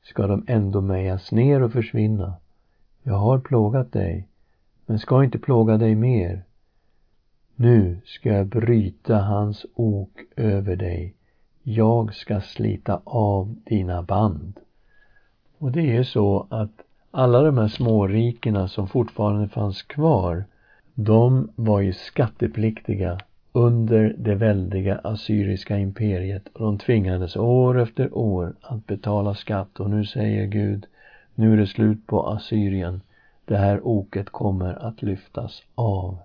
ska 0.02 0.26
de 0.26 0.44
ändå 0.46 0.80
mejas 0.80 1.32
ner 1.32 1.62
och 1.62 1.72
försvinna. 1.72 2.34
Jag 3.06 3.14
har 3.14 3.38
plågat 3.38 3.92
dig, 3.92 4.28
men 4.86 4.98
ska 4.98 5.24
inte 5.24 5.38
plåga 5.38 5.76
dig 5.76 5.94
mer. 5.94 6.42
Nu 7.56 7.98
ska 8.04 8.28
jag 8.28 8.46
bryta 8.46 9.18
hans 9.18 9.66
ok 9.74 10.20
över 10.36 10.76
dig. 10.76 11.14
Jag 11.62 12.14
ska 12.14 12.40
slita 12.40 13.00
av 13.04 13.56
dina 13.64 14.02
band. 14.02 14.60
Och 15.58 15.72
det 15.72 15.96
är 15.96 16.02
så 16.02 16.46
att 16.50 16.70
alla 17.10 17.42
de 17.42 17.58
här 17.58 17.68
smårikena 17.68 18.68
som 18.68 18.88
fortfarande 18.88 19.48
fanns 19.48 19.82
kvar, 19.82 20.44
de 20.94 21.48
var 21.56 21.80
ju 21.80 21.92
skattepliktiga 21.92 23.18
under 23.52 24.14
det 24.18 24.34
väldiga 24.34 25.00
assyriska 25.04 25.78
imperiet 25.78 26.48
och 26.48 26.60
de 26.60 26.78
tvingades 26.78 27.36
år 27.36 27.80
efter 27.80 28.18
år 28.18 28.54
att 28.60 28.86
betala 28.86 29.34
skatt 29.34 29.80
och 29.80 29.90
nu 29.90 30.04
säger 30.04 30.46
Gud 30.46 30.86
nu 31.34 31.52
är 31.52 31.56
det 31.56 31.66
slut 31.66 32.06
på 32.06 32.26
Assyrien. 32.26 33.00
Det 33.44 33.56
här 33.56 33.86
oket 33.86 34.30
kommer 34.30 34.86
att 34.86 35.02
lyftas 35.02 35.62
av. 35.74 36.18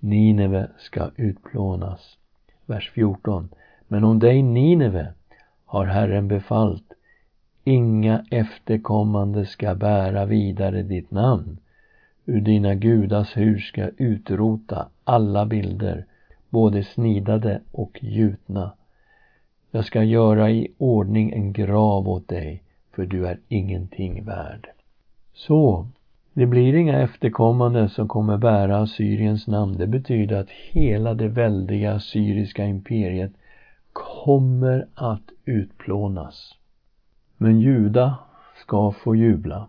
Nineve 0.00 0.68
ska 0.78 1.10
utplånas. 1.16 2.16
Vers 2.66 2.90
14. 2.94 3.48
Men 3.88 4.04
om 4.04 4.18
dig 4.18 4.42
Nineve 4.42 5.12
har 5.64 5.84
Herren 5.84 6.28
befallt 6.28 6.92
inga 7.64 8.24
efterkommande 8.30 9.46
ska 9.46 9.74
bära 9.74 10.24
vidare 10.24 10.82
ditt 10.82 11.10
namn. 11.10 11.58
Ur 12.26 12.40
dina 12.40 12.74
gudars 12.74 13.36
hus 13.36 13.64
ska 13.64 13.88
utrota 13.96 14.88
alla 15.04 15.46
bilder, 15.46 16.04
både 16.50 16.84
snidade 16.84 17.60
och 17.72 17.98
gjutna. 18.02 18.72
Jag 19.70 19.84
ska 19.84 20.02
göra 20.02 20.50
i 20.50 20.68
ordning 20.78 21.32
en 21.32 21.52
grav 21.52 22.08
åt 22.08 22.28
dig 22.28 22.62
för 22.96 23.06
du 23.06 23.26
är 23.26 23.38
ingenting 23.48 24.24
värd. 24.24 24.68
Så, 25.34 25.86
det 26.32 26.46
blir 26.46 26.74
inga 26.74 27.02
efterkommande 27.02 27.88
som 27.88 28.08
kommer 28.08 28.36
bära 28.36 28.78
Assyriens 28.78 29.46
namn. 29.46 29.78
Det 29.78 29.86
betyder 29.86 30.40
att 30.40 30.50
hela 30.50 31.14
det 31.14 31.28
väldiga 31.28 31.92
assyriska 31.92 32.64
imperiet 32.64 33.32
kommer 33.92 34.86
att 34.94 35.30
utplånas. 35.44 36.54
Men 37.36 37.60
Juda 37.60 38.18
ska 38.62 38.92
få 38.92 39.16
jubla. 39.16 39.68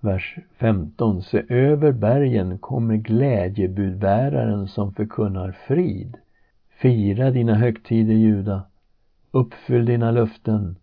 Vers 0.00 0.36
15. 0.58 1.22
Se 1.22 1.42
över 1.48 1.92
bergen 1.92 2.58
kommer 2.58 2.96
glädjebudbäraren 2.96 4.68
som 4.68 4.92
förkunnar 4.92 5.56
frid. 5.66 6.16
Fira 6.80 7.30
dina 7.30 7.54
högtider, 7.54 8.14
Juda. 8.14 8.62
Uppfyll 9.30 9.84
dina 9.84 10.10
löften 10.10 10.76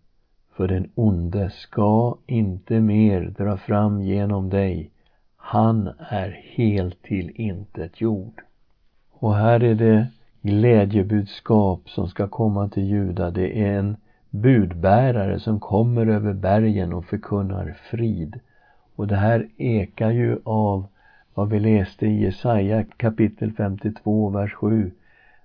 för 0.56 0.68
den 0.68 0.90
onde 0.94 1.50
ska 1.50 2.16
inte 2.26 2.80
mer 2.80 3.20
dra 3.20 3.56
fram 3.56 4.02
genom 4.02 4.50
dig. 4.50 4.90
Han 5.36 5.90
är 5.98 6.40
helt 6.54 7.02
till 7.02 7.30
intet 7.34 8.00
jord. 8.00 8.40
Och 9.12 9.34
här 9.34 9.62
är 9.62 9.74
det 9.74 10.06
glädjebudskap 10.42 11.90
som 11.90 12.08
ska 12.08 12.28
komma 12.28 12.68
till 12.68 12.84
Juda. 12.84 13.30
Det 13.30 13.62
är 13.64 13.78
en 13.78 13.96
budbärare 14.30 15.40
som 15.40 15.60
kommer 15.60 16.06
över 16.06 16.32
bergen 16.32 16.92
och 16.92 17.04
förkunnar 17.04 17.76
frid. 17.90 18.40
Och 18.96 19.06
det 19.06 19.16
här 19.16 19.48
ekar 19.56 20.10
ju 20.10 20.38
av 20.44 20.86
vad 21.34 21.50
vi 21.50 21.60
läste 21.60 22.06
i 22.06 22.22
Jesaja 22.22 22.84
kapitel 22.96 23.52
52, 23.52 24.28
vers 24.28 24.52
7 24.52 24.90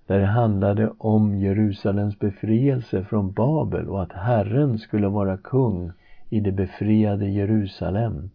där 0.09 0.19
det 0.19 0.25
handlade 0.25 0.91
om 0.97 1.35
Jerusalems 1.35 2.19
befrielse 2.19 3.03
från 3.03 3.31
Babel 3.31 3.89
och 3.89 4.01
att 4.03 4.13
Herren 4.13 4.77
skulle 4.77 5.07
vara 5.07 5.37
kung 5.37 5.91
i 6.29 6.39
det 6.39 6.51
befriade 6.51 7.25
Jerusalem. 7.25 8.29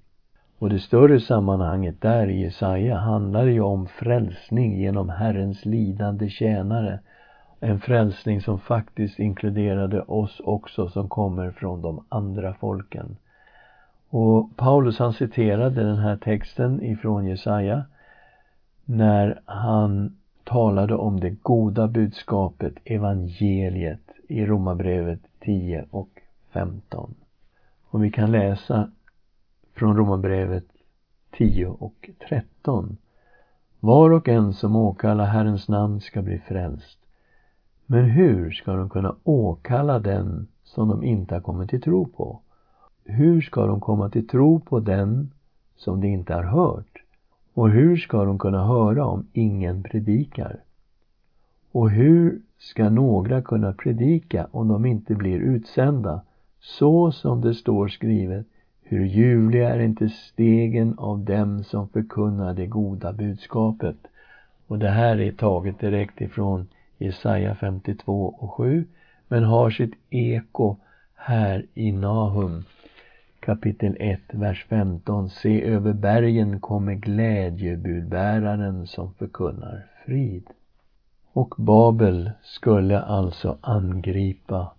Och 0.58 0.70
det 0.70 0.78
större 0.78 1.20
sammanhanget 1.20 2.00
där 2.00 2.28
i 2.28 2.40
Jesaja 2.42 2.96
handlar 2.96 3.44
ju 3.44 3.60
om 3.60 3.86
frälsning 3.86 4.80
genom 4.80 5.08
Herrens 5.08 5.64
lidande 5.64 6.28
tjänare. 6.28 6.98
En 7.60 7.80
frälsning 7.80 8.40
som 8.40 8.58
faktiskt 8.58 9.18
inkluderade 9.18 10.02
oss 10.02 10.40
också 10.44 10.88
som 10.88 11.08
kommer 11.08 11.50
från 11.50 11.82
de 11.82 12.04
andra 12.08 12.54
folken. 12.54 13.16
Och 14.10 14.56
Paulus 14.56 14.98
han 14.98 15.12
citerade 15.12 15.84
den 15.84 15.98
här 15.98 16.16
texten 16.16 16.82
ifrån 16.82 17.26
Jesaja 17.26 17.84
när 18.84 19.40
han 19.44 20.16
talade 20.44 20.94
om 20.94 21.20
det 21.20 21.30
goda 21.30 21.88
budskapet, 21.88 22.74
evangeliet, 22.84 24.00
i 24.28 24.46
Romarbrevet 24.46 25.20
10 25.40 25.84
och 25.90 26.20
15. 26.52 27.14
Och 27.90 28.04
vi 28.04 28.10
kan 28.10 28.32
läsa 28.32 28.90
från 29.74 29.96
Romarbrevet 29.96 30.64
10 31.38 31.66
och 31.66 32.10
13. 32.28 32.96
Var 33.80 34.10
och 34.10 34.28
en 34.28 34.54
som 34.54 34.76
åkallar 34.76 35.24
Herrens 35.24 35.68
namn 35.68 36.00
ska 36.00 36.22
bli 36.22 36.38
frälst. 36.38 36.98
Men 37.86 38.04
hur 38.04 38.50
ska 38.50 38.72
de 38.72 38.90
kunna 38.90 39.16
åkalla 39.24 39.98
den 39.98 40.46
som 40.64 40.88
de 40.88 41.04
inte 41.04 41.34
har 41.34 41.40
kommit 41.40 41.70
till 41.70 41.82
tro 41.82 42.06
på? 42.06 42.40
Hur 43.04 43.40
ska 43.40 43.66
de 43.66 43.80
komma 43.80 44.10
till 44.10 44.28
tro 44.28 44.60
på 44.60 44.80
den 44.80 45.30
som 45.76 46.00
de 46.00 46.08
inte 46.08 46.34
har 46.34 46.42
hört? 46.42 47.03
Och 47.54 47.70
hur 47.70 47.96
ska 47.96 48.24
de 48.24 48.38
kunna 48.38 48.64
höra 48.64 49.06
om 49.06 49.26
ingen 49.32 49.82
predikar? 49.82 50.56
Och 51.72 51.90
hur 51.90 52.40
ska 52.58 52.90
några 52.90 53.42
kunna 53.42 53.72
predika 53.72 54.46
om 54.50 54.68
de 54.68 54.86
inte 54.86 55.14
blir 55.14 55.38
utsända? 55.38 56.20
Så 56.60 57.12
som 57.12 57.40
det 57.40 57.54
står 57.54 57.88
skrivet, 57.88 58.46
hur 58.82 59.04
ljuvliga 59.04 59.74
är 59.74 59.78
inte 59.78 60.08
stegen 60.08 60.98
av 60.98 61.18
dem 61.18 61.64
som 61.64 61.88
förkunnar 61.88 62.54
det 62.54 62.66
goda 62.66 63.12
budskapet. 63.12 63.96
Och 64.66 64.78
det 64.78 64.90
här 64.90 65.20
är 65.20 65.32
taget 65.32 65.78
direkt 65.78 66.20
ifrån 66.20 66.66
Jesaja 66.98 67.54
52 67.54 68.34
och 68.38 68.54
7, 68.54 68.84
men 69.28 69.44
har 69.44 69.70
sitt 69.70 69.94
eko 70.10 70.76
här 71.14 71.66
i 71.74 71.92
Nahum 71.92 72.64
kapitel 73.44 73.96
1, 74.00 74.20
vers 74.32 74.66
15. 74.68 75.30
Se 75.30 75.62
över 75.62 75.92
bergen 75.92 76.60
kommer 76.60 76.94
glädjebudbäraren 76.94 78.86
som 78.86 79.14
förkunnar 79.14 79.86
frid. 80.06 80.50
Och 81.32 81.54
Babel 81.58 82.30
skulle 82.42 83.00
alltså 83.00 83.58
angripa 83.60 84.72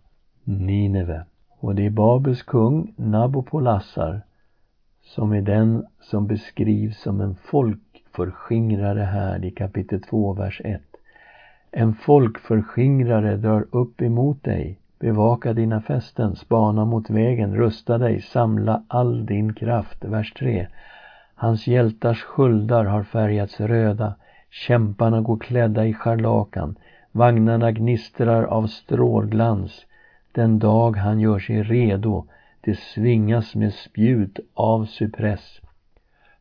Nineve. 0.43 1.25
Och 1.59 1.75
det 1.75 1.85
är 1.85 1.89
Babels 1.89 2.43
kung 2.43 2.93
Nabopolassar 2.95 4.21
som 5.03 5.31
är 5.31 5.41
den 5.41 5.85
som 6.01 6.27
beskrivs 6.27 7.01
som 7.01 7.21
en 7.21 7.35
folkförskingrare 7.35 9.03
här 9.03 9.45
i 9.45 9.51
kapitel 9.51 10.01
2, 10.01 10.33
vers 10.33 10.61
1. 10.63 10.81
En 11.71 11.93
folkförskingrare 11.93 13.37
drar 13.37 13.65
upp 13.71 14.01
emot 14.01 14.43
dig 14.43 14.79
Bevaka 14.99 15.53
dina 15.53 15.81
fästen, 15.81 16.35
spana 16.35 16.85
mot 16.85 17.09
vägen, 17.09 17.55
rusta 17.55 17.97
dig, 17.97 18.21
samla 18.21 18.83
all 18.87 19.25
din 19.25 19.53
kraft. 19.53 20.05
Vers 20.05 20.33
3. 20.33 20.67
Hans 21.35 21.67
hjältars 21.67 22.23
sköldar 22.23 22.85
har 22.85 23.03
färgats 23.03 23.59
röda, 23.59 24.15
kämparna 24.49 25.21
går 25.21 25.37
klädda 25.37 25.85
i 25.85 25.93
scharlakan, 25.93 26.75
Vagnarna 27.11 27.71
gnistrar 27.71 28.43
av 28.43 28.67
strålglans 28.67 29.85
den 30.31 30.59
dag 30.59 30.97
han 30.97 31.19
gör 31.19 31.39
sig 31.39 31.63
redo. 31.63 32.25
Det 32.61 32.79
svingas 32.79 33.55
med 33.55 33.73
spjut 33.73 34.39
av 34.53 34.85
cypress. 34.85 35.61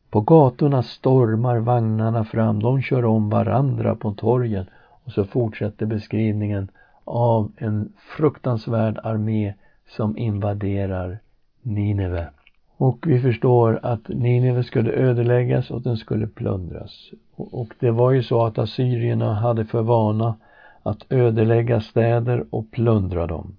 På 0.09 0.21
gatorna 0.21 0.83
stormar 0.83 1.57
vagnarna 1.57 2.23
fram, 2.23 2.59
de 2.59 2.81
kör 2.81 3.05
om 3.05 3.29
varandra 3.29 3.95
på 3.95 4.13
torgen. 4.13 4.65
Och 5.05 5.11
så 5.11 5.25
fortsätter 5.25 5.85
beskrivningen 5.85 6.67
av 7.05 7.51
en 7.57 7.93
fruktansvärd 8.17 8.99
armé 9.03 9.53
som 9.87 10.17
invaderar 10.17 11.19
Nineve. 11.61 12.29
Och 12.77 13.05
vi 13.07 13.19
förstår 13.19 13.79
att 13.83 14.07
Nineve 14.07 14.63
skulle 14.63 14.91
ödeläggas 14.91 15.71
och 15.71 15.81
den 15.81 15.97
skulle 15.97 16.27
plundras. 16.27 17.11
Och 17.35 17.73
det 17.79 17.91
var 17.91 18.11
ju 18.11 18.23
så 18.23 18.45
att 18.45 18.57
assyrierna 18.57 19.33
hade 19.33 19.65
för 19.65 19.81
vana 19.81 20.35
att 20.83 21.05
ödelägga 21.09 21.81
städer 21.81 22.45
och 22.49 22.71
plundra 22.71 23.27
dem. 23.27 23.57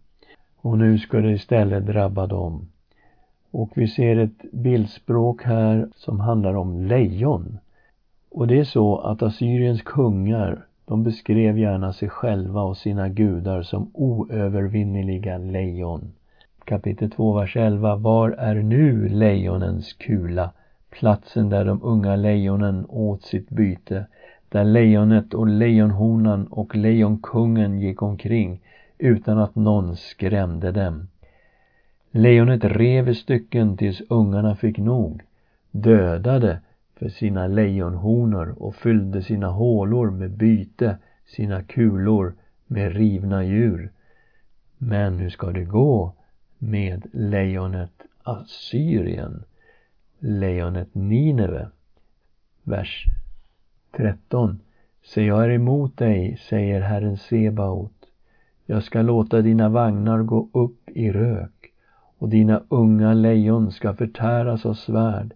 Och 0.56 0.78
nu 0.78 0.98
skulle 0.98 1.28
det 1.28 1.34
istället 1.34 1.86
drabba 1.86 2.26
dem. 2.26 2.68
Och 3.50 3.70
vi 3.74 3.88
ser 3.88 4.16
ett 4.16 4.52
bildspråk 4.52 5.42
här 5.42 5.88
som 5.96 6.20
handlar 6.20 6.54
om 6.54 6.86
lejon. 6.86 7.58
Och 8.30 8.46
det 8.46 8.58
är 8.58 8.64
så 8.64 8.98
att 8.98 9.22
Assyriens 9.22 9.82
kungar, 9.82 10.65
de 10.86 11.02
beskrev 11.02 11.58
gärna 11.58 11.92
sig 11.92 12.08
själva 12.08 12.62
och 12.62 12.76
sina 12.76 13.08
gudar 13.08 13.62
som 13.62 13.90
oövervinneliga 13.94 15.38
lejon. 15.38 16.12
Kapitel 16.64 17.10
2, 17.10 17.32
vers 17.32 17.56
11. 17.56 17.96
Var 17.96 18.30
är 18.30 18.54
nu 18.54 19.08
lejonens 19.08 19.92
kula? 19.92 20.52
Platsen 20.90 21.48
där 21.48 21.64
de 21.64 21.82
unga 21.82 22.16
lejonen 22.16 22.86
åt 22.88 23.22
sitt 23.22 23.48
byte. 23.48 24.06
Där 24.48 24.64
lejonet 24.64 25.34
och 25.34 25.46
lejonhonan 25.46 26.46
och 26.46 26.76
lejonkungen 26.76 27.80
gick 27.80 28.02
omkring 28.02 28.60
utan 28.98 29.38
att 29.38 29.54
någon 29.54 29.96
skrämde 29.96 30.72
dem. 30.72 31.08
Lejonet 32.10 32.64
rev 32.64 33.08
i 33.08 33.14
stycken 33.14 33.76
tills 33.76 34.02
ungarna 34.08 34.56
fick 34.56 34.78
nog, 34.78 35.22
dödade 35.70 36.60
för 36.96 37.08
sina 37.08 37.46
lejonhonor 37.46 38.54
och 38.58 38.74
fyllde 38.74 39.22
sina 39.22 39.46
hålor 39.46 40.10
med 40.10 40.30
byte, 40.30 40.98
sina 41.26 41.62
kulor 41.62 42.34
med 42.66 42.92
rivna 42.92 43.44
djur. 43.44 43.92
Men 44.78 45.18
hur 45.18 45.30
ska 45.30 45.50
det 45.50 45.64
gå 45.64 46.12
med 46.58 47.06
lejonet 47.12 48.02
Assyrien, 48.22 49.44
lejonet 50.18 50.94
Nineve? 50.94 51.70
Vers 52.62 53.04
13. 53.96 54.60
Se, 55.04 55.22
jag 55.22 55.44
är 55.44 55.50
emot 55.50 55.96
dig, 55.96 56.36
säger 56.48 56.80
Herren 56.80 57.16
Sebaot. 57.16 57.92
Jag 58.66 58.82
ska 58.82 59.02
låta 59.02 59.42
dina 59.42 59.68
vagnar 59.68 60.22
gå 60.22 60.48
upp 60.52 60.90
i 60.90 61.12
rök 61.12 61.72
och 62.18 62.28
dina 62.28 62.62
unga 62.68 63.14
lejon 63.14 63.72
ska 63.72 63.94
förtäras 63.94 64.66
av 64.66 64.74
svärd. 64.74 65.34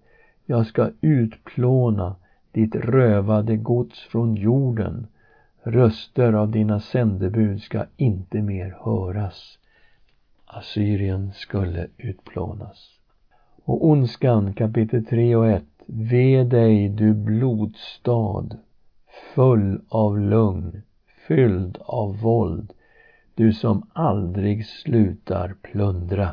Jag 0.50 0.66
ska 0.66 0.90
utplåna 1.00 2.16
ditt 2.52 2.74
rövade 2.74 3.56
gods 3.56 4.00
från 4.00 4.34
jorden. 4.34 5.06
Röster 5.62 6.32
av 6.32 6.50
dina 6.50 6.80
sändebud 6.80 7.62
ska 7.62 7.84
inte 7.96 8.42
mer 8.42 8.78
höras. 8.80 9.58
Assyrien 10.44 11.32
skulle 11.32 11.86
utplånas. 11.96 12.98
Och 13.64 13.86
ondskan 13.88 14.52
kapitel 14.52 15.04
3 15.04 15.36
och 15.36 15.48
1. 15.48 15.64
Ve 15.86 16.44
dig 16.44 16.88
du 16.88 17.14
blodstad, 17.14 18.48
full 19.34 19.80
av 19.88 20.20
lugn, 20.20 20.82
fylld 21.28 21.78
av 21.80 22.20
våld, 22.20 22.72
du 23.34 23.52
som 23.52 23.86
aldrig 23.92 24.66
slutar 24.66 25.54
plundra. 25.62 26.28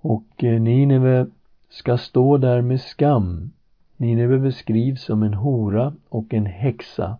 Och 0.00 0.44
eh, 0.44 0.60
Nineve 0.60 1.26
ska 1.68 1.98
stå 1.98 2.36
där 2.36 2.62
med 2.62 2.80
skam. 2.80 3.52
Nineve 3.96 4.38
beskrivs 4.38 5.02
som 5.02 5.22
en 5.22 5.34
hora 5.34 5.92
och 6.08 6.34
en 6.34 6.46
häxa 6.46 7.18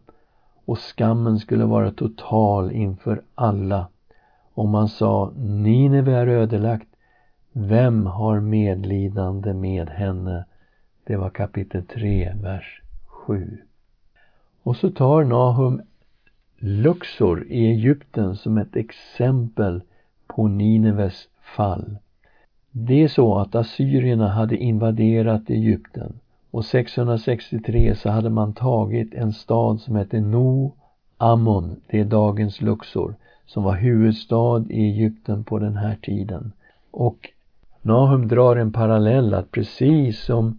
och 0.65 0.79
skammen 0.79 1.39
skulle 1.39 1.65
vara 1.65 1.91
total 1.91 2.73
inför 2.73 3.23
alla. 3.35 3.89
Om 4.55 4.71
man 4.71 4.89
sa 4.89 5.33
Nineve 5.37 6.13
är 6.13 6.27
ödelagt, 6.27 6.89
vem 7.53 8.07
har 8.07 8.41
medlidande 8.41 9.55
med 9.55 9.91
henne? 9.91 10.45
Det 11.05 11.17
var 11.17 11.31
kapitel 11.31 11.85
3, 11.87 12.33
vers 12.43 12.83
7. 13.07 13.59
Och 14.63 14.77
så 14.77 14.91
tar 14.91 15.25
Nahum 15.25 15.83
Luxor 16.59 17.47
i 17.49 17.67
Egypten 17.67 18.37
som 18.37 18.59
ett 18.59 18.77
exempel 18.77 19.83
på 20.27 20.49
Nineves 20.49 21.29
fall. 21.57 21.99
Det 22.79 23.03
är 23.03 23.09
så 23.09 23.39
att 23.39 23.55
assyrierna 23.55 24.29
hade 24.29 24.57
invaderat 24.57 25.51
Egypten 25.51 26.13
och 26.51 26.65
663 26.65 27.95
så 27.95 28.11
hade 28.11 28.31
man 28.31 28.53
tagit 28.53 29.15
en 29.15 29.33
stad 29.33 29.81
som 29.81 29.97
hette 29.97 30.21
No 30.21 30.73
Ammon, 31.19 31.81
det 31.87 32.01
är 32.01 32.05
dagens 32.05 32.61
Luxor, 32.61 33.15
som 33.47 33.63
var 33.63 33.75
huvudstad 33.75 34.65
i 34.71 34.81
Egypten 34.81 35.45
på 35.45 35.59
den 35.59 35.77
här 35.77 35.97
tiden. 36.03 36.53
Och 36.91 37.31
Nahum 37.83 38.29
drar 38.29 38.57
en 38.57 38.73
parallell 38.73 39.35
att 39.35 39.51
precis 39.51 40.25
som 40.25 40.59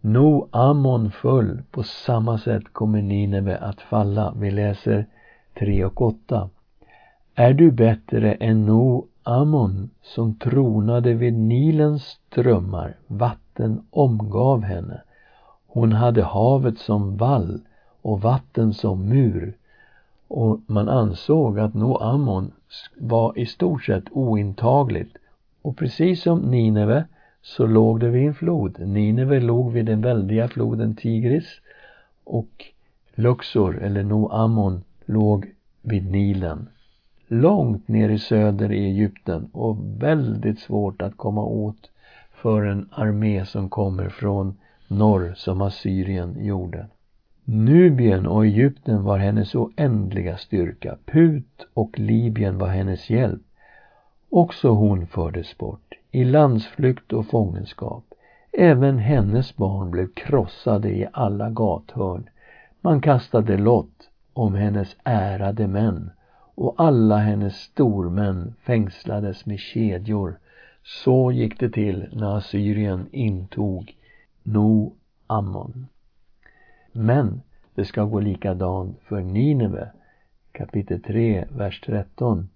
No 0.00 0.48
Ammon 0.50 1.10
föll, 1.10 1.62
på 1.70 1.82
samma 1.82 2.38
sätt 2.38 2.64
kommer 2.72 3.02
Nineve 3.02 3.56
att 3.58 3.80
falla. 3.80 4.34
Vi 4.36 4.50
läser 4.50 5.06
3 5.58 5.84
och 5.84 6.02
8. 6.02 6.50
Är 7.34 7.52
du 7.52 7.70
bättre 7.70 8.34
än 8.34 8.66
No 8.66 9.06
Ammon 9.22 9.90
som 10.02 10.34
tronade 10.34 11.14
vid 11.14 11.34
Nilens 11.34 12.02
strömmar, 12.02 12.96
vatten 13.06 13.82
omgav 13.90 14.62
henne. 14.62 15.02
Hon 15.66 15.92
hade 15.92 16.22
havet 16.22 16.78
som 16.78 17.16
vall 17.16 17.60
och 18.02 18.20
vatten 18.20 18.74
som 18.74 19.08
mur. 19.08 19.54
Och 20.28 20.60
man 20.66 20.88
ansåg 20.88 21.58
att 21.58 21.74
Noammon 21.74 22.52
var 22.98 23.38
i 23.38 23.46
stort 23.46 23.84
sett 23.84 24.04
ointagligt. 24.10 25.16
Och 25.62 25.76
precis 25.76 26.22
som 26.22 26.38
Nineve 26.38 27.04
så 27.42 27.66
låg 27.66 28.00
det 28.00 28.08
vid 28.08 28.26
en 28.26 28.34
flod. 28.34 28.78
Nineve 28.78 29.40
låg 29.40 29.72
vid 29.72 29.86
den 29.86 30.00
väldiga 30.00 30.48
floden 30.48 30.96
Tigris 30.96 31.60
och 32.24 32.64
Luxor, 33.14 33.82
eller 33.82 34.02
Noammon, 34.02 34.82
låg 35.06 35.46
vid 35.82 36.10
Nilen 36.10 36.68
långt 37.30 37.88
ner 37.88 38.08
i 38.08 38.18
söder 38.18 38.72
i 38.72 38.84
Egypten 38.84 39.48
och 39.52 39.76
väldigt 40.02 40.58
svårt 40.58 41.02
att 41.02 41.16
komma 41.16 41.44
åt 41.44 41.90
för 42.32 42.62
en 42.62 42.88
armé 42.92 43.46
som 43.46 43.68
kommer 43.68 44.08
från 44.08 44.58
norr 44.88 45.32
som 45.36 45.62
Assyrien 45.62 46.44
gjorde. 46.44 46.86
Nubien 47.44 48.26
och 48.26 48.46
Egypten 48.46 49.04
var 49.04 49.18
hennes 49.18 49.54
oändliga 49.54 50.36
styrka. 50.36 50.96
Put 51.06 51.66
och 51.74 51.98
Libyen 51.98 52.58
var 52.58 52.68
hennes 52.68 53.10
hjälp. 53.10 53.42
Också 54.30 54.68
hon 54.68 55.06
fördes 55.06 55.58
bort, 55.58 55.94
i 56.10 56.24
landsflykt 56.24 57.12
och 57.12 57.26
fångenskap. 57.26 58.04
Även 58.52 58.98
hennes 58.98 59.56
barn 59.56 59.90
blev 59.90 60.08
krossade 60.14 60.90
i 60.90 61.06
alla 61.12 61.50
gathörn. 61.50 62.28
Man 62.80 63.00
kastade 63.00 63.56
lott 63.56 64.08
om 64.32 64.54
hennes 64.54 64.96
ärade 65.04 65.66
män 65.66 66.10
och 66.60 66.74
alla 66.76 67.16
hennes 67.16 67.56
stormän 67.56 68.54
fängslades 68.62 69.46
med 69.46 69.58
kedjor. 69.58 70.38
Så 70.82 71.32
gick 71.32 71.60
det 71.60 71.70
till 71.70 72.08
när 72.12 72.36
Assyrien 72.36 73.06
intog 73.12 73.96
No 74.42 74.92
Ammon. 75.26 75.86
Men 76.92 77.42
det 77.74 77.84
ska 77.84 78.04
gå 78.04 78.20
likadant 78.20 79.00
för 79.00 79.20
Nineve, 79.20 79.90
kapitel 80.52 81.02
3, 81.02 81.44
vers 81.50 81.80
13. 81.80 82.48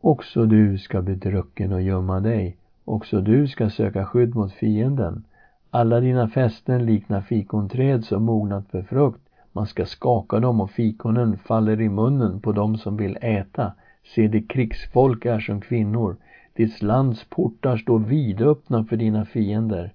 Också 0.00 0.46
du 0.46 0.78
ska 0.78 1.02
bli 1.02 1.14
drucken 1.14 1.72
och 1.72 1.82
gömma 1.82 2.20
dig. 2.20 2.56
Också 2.84 3.20
du 3.20 3.48
ska 3.48 3.70
söka 3.70 4.04
skydd 4.04 4.34
mot 4.34 4.52
fienden. 4.52 5.24
Alla 5.70 6.00
dina 6.00 6.28
fästen 6.28 6.86
liknar 6.86 7.20
fikonträd 7.20 8.04
som 8.04 8.22
mognat 8.24 8.68
för 8.70 8.82
frukt. 8.82 9.25
Man 9.56 9.66
ska 9.66 9.86
skaka 9.86 10.40
dem 10.40 10.60
och 10.60 10.70
fikonen 10.70 11.38
faller 11.38 11.80
i 11.80 11.88
munnen 11.88 12.40
på 12.40 12.52
dem 12.52 12.78
som 12.78 12.96
vill 12.96 13.18
äta. 13.20 13.72
Se, 14.14 14.28
det 14.28 14.42
krigsfolk 14.42 15.24
är 15.24 15.40
som 15.40 15.60
kvinnor. 15.60 16.16
Ditt 16.56 16.82
lands 16.82 17.24
portar 17.24 17.76
står 17.76 17.98
vidöppna 17.98 18.84
för 18.84 18.96
dina 18.96 19.24
fiender. 19.24 19.92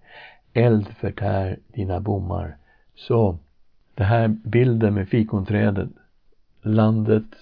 Eld 0.54 0.88
förtär 0.88 1.60
dina 1.68 2.00
bommar. 2.00 2.58
Så, 2.96 3.38
det 3.96 4.04
här 4.04 4.28
bilden 4.28 4.94
med 4.94 5.10
fikonträdet. 5.10 5.90
Landet 6.62 7.36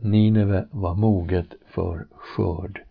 Nineve 0.00 0.66
var 0.70 0.94
moget 0.94 1.54
för 1.66 2.06
skörd. 2.10 2.82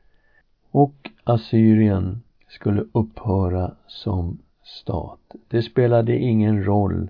Och 0.71 1.09
Assyrien 1.23 2.21
skulle 2.47 2.85
upphöra 2.91 3.71
som 3.87 4.37
stat. 4.63 5.35
Det 5.47 5.61
spelade 5.61 6.17
ingen 6.17 6.63
roll 6.63 7.09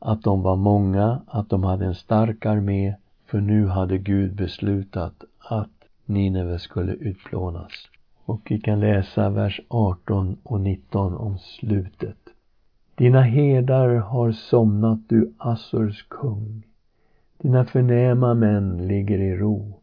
att 0.00 0.22
de 0.22 0.42
var 0.42 0.56
många, 0.56 1.20
att 1.26 1.48
de 1.48 1.64
hade 1.64 1.84
en 1.84 1.94
stark 1.94 2.46
armé, 2.46 2.94
För 3.26 3.40
nu 3.40 3.66
hade 3.66 3.98
Gud 3.98 4.34
beslutat 4.34 5.24
att 5.38 5.70
Nineve 6.04 6.58
skulle 6.58 6.92
utplånas. 6.92 7.72
Och 8.24 8.40
vi 8.50 8.60
kan 8.60 8.80
läsa 8.80 9.30
vers 9.30 9.60
18 9.68 10.36
och 10.42 10.60
19 10.60 11.16
om 11.16 11.38
slutet. 11.38 12.16
Dina 12.94 13.20
herdar 13.20 13.88
har 13.94 14.32
somnat, 14.32 14.98
du 15.08 15.34
Assurs 15.38 16.02
kung. 16.08 16.62
Dina 17.38 17.64
förnäma 17.64 18.34
män 18.34 18.86
ligger 18.86 19.18
i 19.18 19.36
ro. 19.36 19.80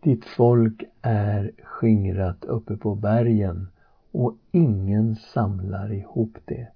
Ditt 0.00 0.24
folk 0.24 0.82
är 1.02 1.50
skingrat 1.62 2.44
uppe 2.44 2.76
på 2.76 2.94
bergen 2.94 3.68
och 4.12 4.34
ingen 4.50 5.16
samlar 5.16 5.92
ihop 5.92 6.38
det. 6.44 6.68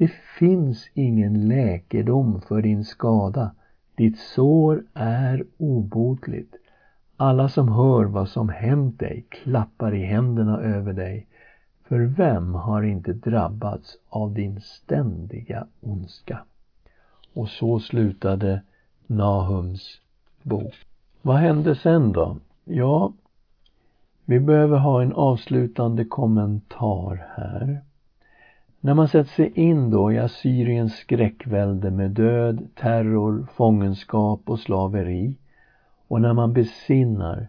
Det 0.00 0.12
finns 0.38 0.90
ingen 0.94 1.48
läkedom 1.48 2.40
för 2.40 2.62
din 2.62 2.84
skada. 2.84 3.50
Ditt 3.94 4.18
sår 4.18 4.84
är 4.94 5.44
obotligt. 5.58 6.54
Alla 7.16 7.48
som 7.48 7.68
hör 7.68 8.04
vad 8.04 8.28
som 8.28 8.48
hänt 8.48 8.98
dig 8.98 9.24
klappar 9.28 9.94
i 9.94 10.04
händerna 10.04 10.60
över 10.60 10.92
dig. 10.92 11.26
För 11.88 12.00
vem 12.00 12.54
har 12.54 12.82
inte 12.82 13.12
drabbats 13.12 13.96
av 14.08 14.34
din 14.34 14.60
ständiga 14.60 15.66
ondska? 15.80 16.38
Och 17.34 17.48
så 17.48 17.80
slutade 17.80 18.62
Nahums 19.06 20.00
bok. 20.42 20.74
Vad 21.22 21.36
hände 21.36 21.76
sen 21.76 22.12
då? 22.12 22.36
Ja, 22.64 23.12
vi 24.24 24.40
behöver 24.40 24.78
ha 24.78 25.02
en 25.02 25.12
avslutande 25.12 26.04
kommentar 26.04 27.26
här. 27.36 27.80
När 28.82 28.94
man 28.94 29.08
sätter 29.08 29.30
sig 29.30 29.52
in 29.54 29.90
då 29.90 30.12
i 30.12 30.18
Assyriens 30.18 30.96
skräckvälde 30.96 31.90
med 31.90 32.10
död, 32.10 32.68
terror, 32.74 33.46
fångenskap 33.54 34.40
och 34.44 34.60
slaveri 34.60 35.36
och 36.08 36.20
när 36.20 36.32
man 36.32 36.52
besinnar 36.52 37.48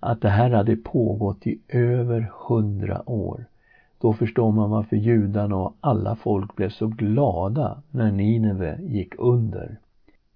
att 0.00 0.20
det 0.20 0.28
här 0.28 0.50
hade 0.50 0.76
pågått 0.76 1.46
i 1.46 1.58
över 1.68 2.32
hundra 2.48 3.10
år 3.10 3.44
då 3.98 4.12
förstår 4.12 4.52
man 4.52 4.70
varför 4.70 4.96
judarna 4.96 5.56
och 5.56 5.76
alla 5.80 6.16
folk 6.16 6.56
blev 6.56 6.68
så 6.68 6.86
glada 6.86 7.82
när 7.90 8.12
Nineve 8.12 8.78
gick 8.82 9.14
under. 9.18 9.76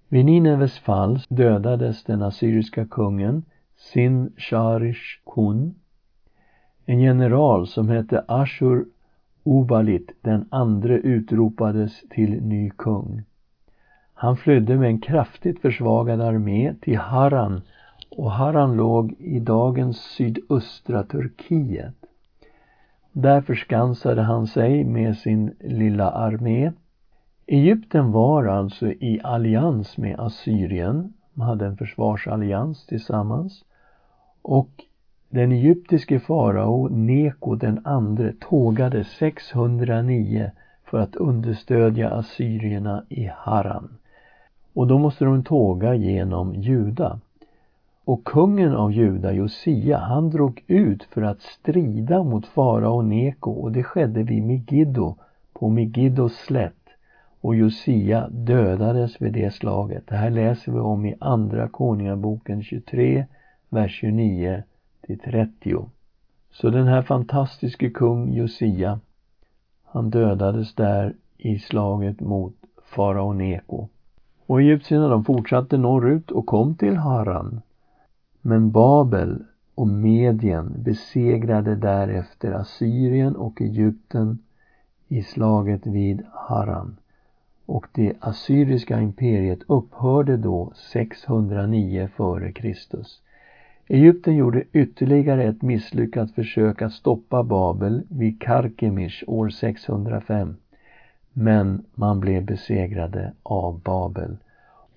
Vid 0.09 0.25
Nineves 0.25 0.79
fall 0.79 1.21
dödades 1.29 2.05
den 2.05 2.23
assyriska 2.23 2.87
kungen 2.87 3.45
Sin 3.77 4.33
Sharish 4.37 5.21
Kun. 5.35 5.75
En 6.85 7.01
general 7.01 7.67
som 7.67 7.89
hette 7.89 8.25
Ashur 8.29 8.87
Ubalit 9.49 10.13
den 10.21 10.49
andre 10.51 10.99
utropades 10.99 12.03
till 12.11 12.43
ny 12.43 12.71
kung. 12.71 13.23
Han 14.15 14.37
flydde 14.37 14.77
med 14.77 14.89
en 14.89 15.01
kraftigt 15.01 15.61
försvagad 15.61 16.21
armé 16.21 16.75
till 16.81 16.97
Haran 16.97 17.61
och 18.11 18.31
Haran 18.31 18.77
låg 18.77 19.13
i 19.19 19.41
dagens 19.41 19.97
sydöstra 19.97 21.03
Turkiet. 21.03 21.95
Där 23.13 23.41
förskansade 23.41 24.23
han 24.23 24.47
sig 24.47 24.85
med 24.85 25.17
sin 25.17 25.55
lilla 25.61 26.11
armé. 26.11 26.73
Egypten 27.47 28.13
var 28.13 28.45
alltså 28.45 28.87
i 28.93 29.21
allians 29.25 29.99
med 29.99 30.21
Assyrien, 30.21 31.13
de 31.35 31.41
hade 31.41 31.67
en 31.67 31.77
försvarsallians 31.77 32.87
tillsammans. 32.87 33.65
Och 34.43 34.71
den 35.37 35.53
egyptiske 35.53 36.21
farao 36.21 36.89
Neko 36.89 37.55
den 37.55 37.81
andre 37.85 38.33
tågade 38.41 39.05
609 39.05 40.51
för 40.85 40.99
att 40.99 41.17
understödja 41.17 42.11
assyrierna 42.11 43.05
i 43.09 43.31
Haran. 43.35 43.89
Och 44.73 44.87
då 44.87 44.99
måste 44.99 45.25
de 45.25 45.45
tåga 45.45 45.95
genom 45.95 46.55
Juda. 46.55 47.21
Och 48.05 48.25
kungen 48.25 48.77
av 48.77 48.93
Juda, 48.93 49.33
Josia, 49.33 49.99
han 49.99 50.31
drog 50.31 50.65
ut 50.67 51.03
för 51.03 51.23
att 51.23 51.43
strida 51.43 52.23
mot 52.23 52.47
farao 52.47 53.03
Neko 53.03 53.51
och 53.51 53.73
det 53.73 53.83
skedde 53.83 54.23
vid 54.23 54.43
Megiddo, 54.43 55.17
på 55.53 55.69
Megiddos 55.69 56.37
slätt. 56.37 56.89
Och 57.41 57.55
Josia 57.55 58.29
dödades 58.29 59.23
vid 59.23 59.33
det 59.33 59.55
slaget. 59.55 60.07
Det 60.07 60.17
här 60.17 60.31
läser 60.31 60.73
vi 60.73 60.79
om 60.79 61.07
i 61.07 61.15
Andra 61.21 61.69
Konungaboken 61.69 62.63
23, 62.63 63.27
vers 63.71 63.99
29 64.01 64.63
till 65.07 65.19
30. 65.19 65.91
Så 66.51 66.71
den 66.71 66.87
här 66.87 67.03
fantastiske 67.03 67.91
kung 67.91 68.33
Josia, 68.33 69.01
han 69.85 70.11
dödades 70.11 70.75
där 70.75 71.15
i 71.39 71.59
slaget 71.59 72.21
mot 72.21 72.55
farao 72.83 73.33
Neko. 73.33 73.89
Och 74.47 74.61
egyptierna 74.61 75.09
de 75.09 75.25
fortsatte 75.25 75.77
norrut 75.77 76.31
och 76.31 76.47
kom 76.47 76.75
till 76.75 76.97
Haran. 76.97 77.61
Men 78.41 78.71
Babel 78.71 79.45
och 79.75 79.89
Medien 79.89 80.75
besegrade 80.79 81.77
därefter 81.77 82.53
Assyrien 82.53 83.37
och 83.37 83.61
Egypten 83.61 84.39
i 85.09 85.23
slaget 85.23 85.87
vid 85.87 86.23
Haran. 86.33 86.97
Och 87.67 87.87
det 87.93 88.13
assyriska 88.21 89.01
imperiet 89.01 89.59
upphörde 89.67 90.37
då 90.37 90.73
609 90.93 92.03
f.Kr. 92.05 93.26
Egypten 93.89 94.37
gjorde 94.37 94.65
ytterligare 94.73 95.45
ett 95.45 95.63
misslyckat 95.63 96.31
försök 96.31 96.83
att 96.83 96.93
stoppa 96.93 97.43
Babel 97.43 98.03
vid 98.09 98.43
Karkemish 98.43 99.25
år 99.27 99.49
605. 99.49 100.57
Men 101.33 101.85
man 101.95 102.21
blev 102.21 102.45
besegrade 102.45 103.33
av 103.43 103.81
Babel 103.81 104.37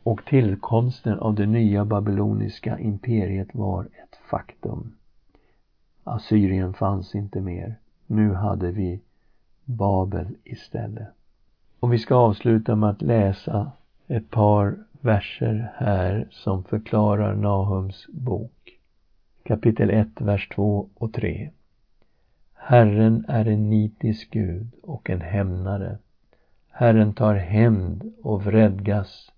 och 0.03 0.25
tillkomsten 0.25 1.19
av 1.19 1.35
det 1.35 1.45
nya 1.45 1.85
babyloniska 1.85 2.79
imperiet 2.79 3.55
var 3.55 3.83
ett 3.83 4.19
faktum. 4.29 4.91
Assyrien 6.03 6.73
fanns 6.73 7.15
inte 7.15 7.41
mer. 7.41 7.75
Nu 8.07 8.33
hade 8.33 8.71
vi 8.71 8.99
Babel 9.65 10.27
istället. 10.43 11.07
Och 11.79 11.93
vi 11.93 11.99
ska 11.99 12.15
avsluta 12.15 12.75
med 12.75 12.89
att 12.89 13.01
läsa 13.01 13.71
ett 14.07 14.29
par 14.29 14.77
verser 15.01 15.71
här 15.75 16.27
som 16.31 16.63
förklarar 16.63 17.35
Nahums 17.35 18.07
bok. 18.07 18.78
Kapitel 19.43 19.89
1, 19.89 20.21
vers 20.21 20.49
2 20.49 20.89
och 20.93 21.13
3. 21.13 21.49
Herren 22.53 23.25
är 23.27 23.45
en 23.45 23.69
nitisk 23.69 24.31
Gud 24.31 24.67
och 24.81 25.09
en 25.09 25.21
hämnare. 25.21 25.97
Herren 26.69 27.13
tar 27.13 27.35
hämnd 27.35 28.13
och 28.23 28.43
vredgas. 28.43 29.31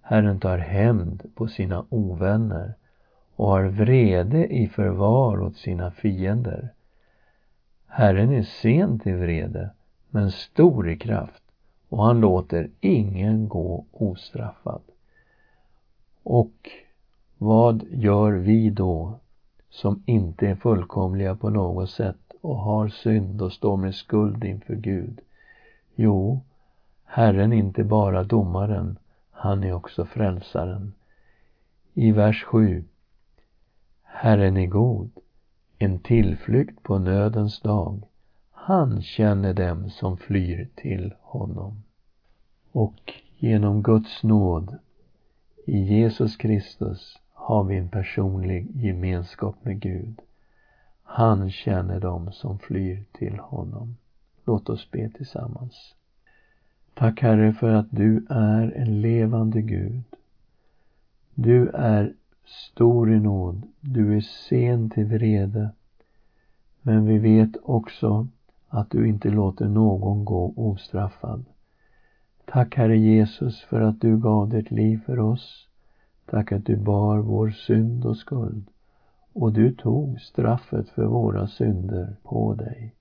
Herren 0.00 0.40
tar 0.40 0.58
hämnd 0.58 1.22
på 1.34 1.48
sina 1.48 1.84
ovänner 1.88 2.74
och 3.36 3.46
har 3.48 3.64
vrede 3.64 4.46
i 4.46 4.68
förvar 4.68 5.40
åt 5.40 5.56
sina 5.56 5.90
fiender. 5.90 6.68
Herren 7.86 8.32
är 8.32 8.42
sen 8.42 8.98
till 8.98 9.14
vrede, 9.14 9.70
men 10.10 10.30
stor 10.30 10.90
i 10.90 10.96
kraft 10.96 11.42
och 11.88 12.04
han 12.04 12.20
låter 12.20 12.70
ingen 12.80 13.48
gå 13.48 13.84
ostraffad. 13.92 14.82
Och 16.22 16.70
vad 17.38 17.84
gör 17.90 18.32
vi 18.32 18.70
då 18.70 19.18
som 19.70 20.02
inte 20.06 20.48
är 20.48 20.54
fullkomliga 20.54 21.36
på 21.36 21.50
något 21.50 21.90
sätt 21.90 22.32
och 22.40 22.56
har 22.56 22.88
synd 22.88 23.42
och 23.42 23.52
står 23.52 23.76
med 23.76 23.94
skuld 23.94 24.44
inför 24.44 24.74
Gud? 24.74 25.20
Jo, 25.94 26.40
Herren 27.04 27.52
är 27.52 27.56
inte 27.56 27.84
bara 27.84 28.24
domaren, 28.24 28.98
han 29.30 29.64
är 29.64 29.72
också 29.72 30.04
frälsaren. 30.04 30.92
I 31.94 32.12
vers 32.12 32.44
7. 32.44 32.84
Herren 34.02 34.56
är 34.56 34.66
god, 34.66 35.10
en 35.78 35.98
tillflykt 35.98 36.82
på 36.82 36.98
nödens 36.98 37.60
dag. 37.60 38.02
Han 38.50 39.02
känner 39.02 39.54
dem 39.54 39.90
som 39.90 40.16
flyr 40.16 40.68
till 40.74 41.14
honom. 41.20 41.82
Och 42.72 43.12
genom 43.38 43.82
Guds 43.82 44.22
nåd 44.22 44.78
i 45.66 45.78
Jesus 45.78 46.36
Kristus 46.36 47.18
har 47.50 47.64
vi 47.64 47.76
en 47.76 47.88
personlig 47.88 48.68
gemenskap 48.74 49.64
med 49.64 49.80
Gud. 49.80 50.20
Han 51.02 51.50
känner 51.50 52.00
dem 52.00 52.32
som 52.32 52.58
flyr 52.58 53.04
till 53.12 53.38
honom. 53.38 53.96
Låt 54.44 54.68
oss 54.68 54.90
be 54.90 55.10
tillsammans. 55.10 55.94
Tack 56.94 57.22
Herre 57.22 57.52
för 57.52 57.74
att 57.74 57.86
du 57.90 58.26
är 58.30 58.72
en 58.76 59.00
levande 59.00 59.62
Gud. 59.62 60.02
Du 61.34 61.68
är 61.68 62.14
stor 62.44 63.12
i 63.12 63.20
nåd. 63.20 63.62
Du 63.80 64.16
är 64.16 64.20
sen 64.20 64.90
till 64.90 65.04
vrede. 65.04 65.70
Men 66.82 67.04
vi 67.04 67.18
vet 67.18 67.56
också 67.62 68.28
att 68.68 68.90
du 68.90 69.08
inte 69.08 69.30
låter 69.30 69.68
någon 69.68 70.24
gå 70.24 70.52
ostraffad. 70.56 71.44
Tack 72.44 72.76
Herre 72.76 72.98
Jesus 72.98 73.60
för 73.60 73.80
att 73.80 74.00
du 74.00 74.18
gav 74.18 74.48
ditt 74.48 74.70
liv 74.70 75.00
för 75.06 75.18
oss. 75.18 75.69
Tack 76.30 76.52
att 76.52 76.66
du 76.66 76.76
bar 76.76 77.18
vår 77.18 77.50
synd 77.50 78.06
och 78.06 78.16
skuld. 78.16 78.70
Och 79.32 79.52
du 79.52 79.72
tog 79.72 80.20
straffet 80.20 80.88
för 80.88 81.04
våra 81.04 81.46
synder 81.46 82.16
på 82.22 82.54
dig. 82.54 82.94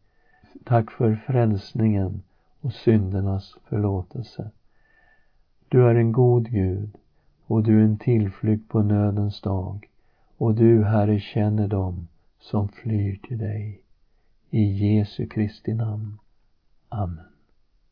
Tack 0.65 0.91
för 0.91 1.15
frälsningen 1.15 2.21
och 2.61 2.73
syndernas 2.73 3.55
förlåtelse. 3.67 4.51
Du 5.67 5.89
är 5.89 5.95
en 5.95 6.11
god 6.11 6.51
Gud 6.51 6.97
och 7.45 7.63
du 7.63 7.79
är 7.79 7.83
en 7.83 7.97
tillflykt 7.97 8.69
på 8.69 8.81
nödens 8.81 9.41
dag. 9.41 9.89
Och 10.37 10.55
du, 10.55 10.83
Herre, 10.83 11.19
känner 11.19 11.67
dem 11.67 12.07
som 12.39 12.69
flyr 12.69 13.19
till 13.27 13.37
dig. 13.37 13.81
I 14.49 14.63
Jesu 14.63 15.27
Kristi 15.27 15.73
namn. 15.73 16.19
Amen. 16.89 17.28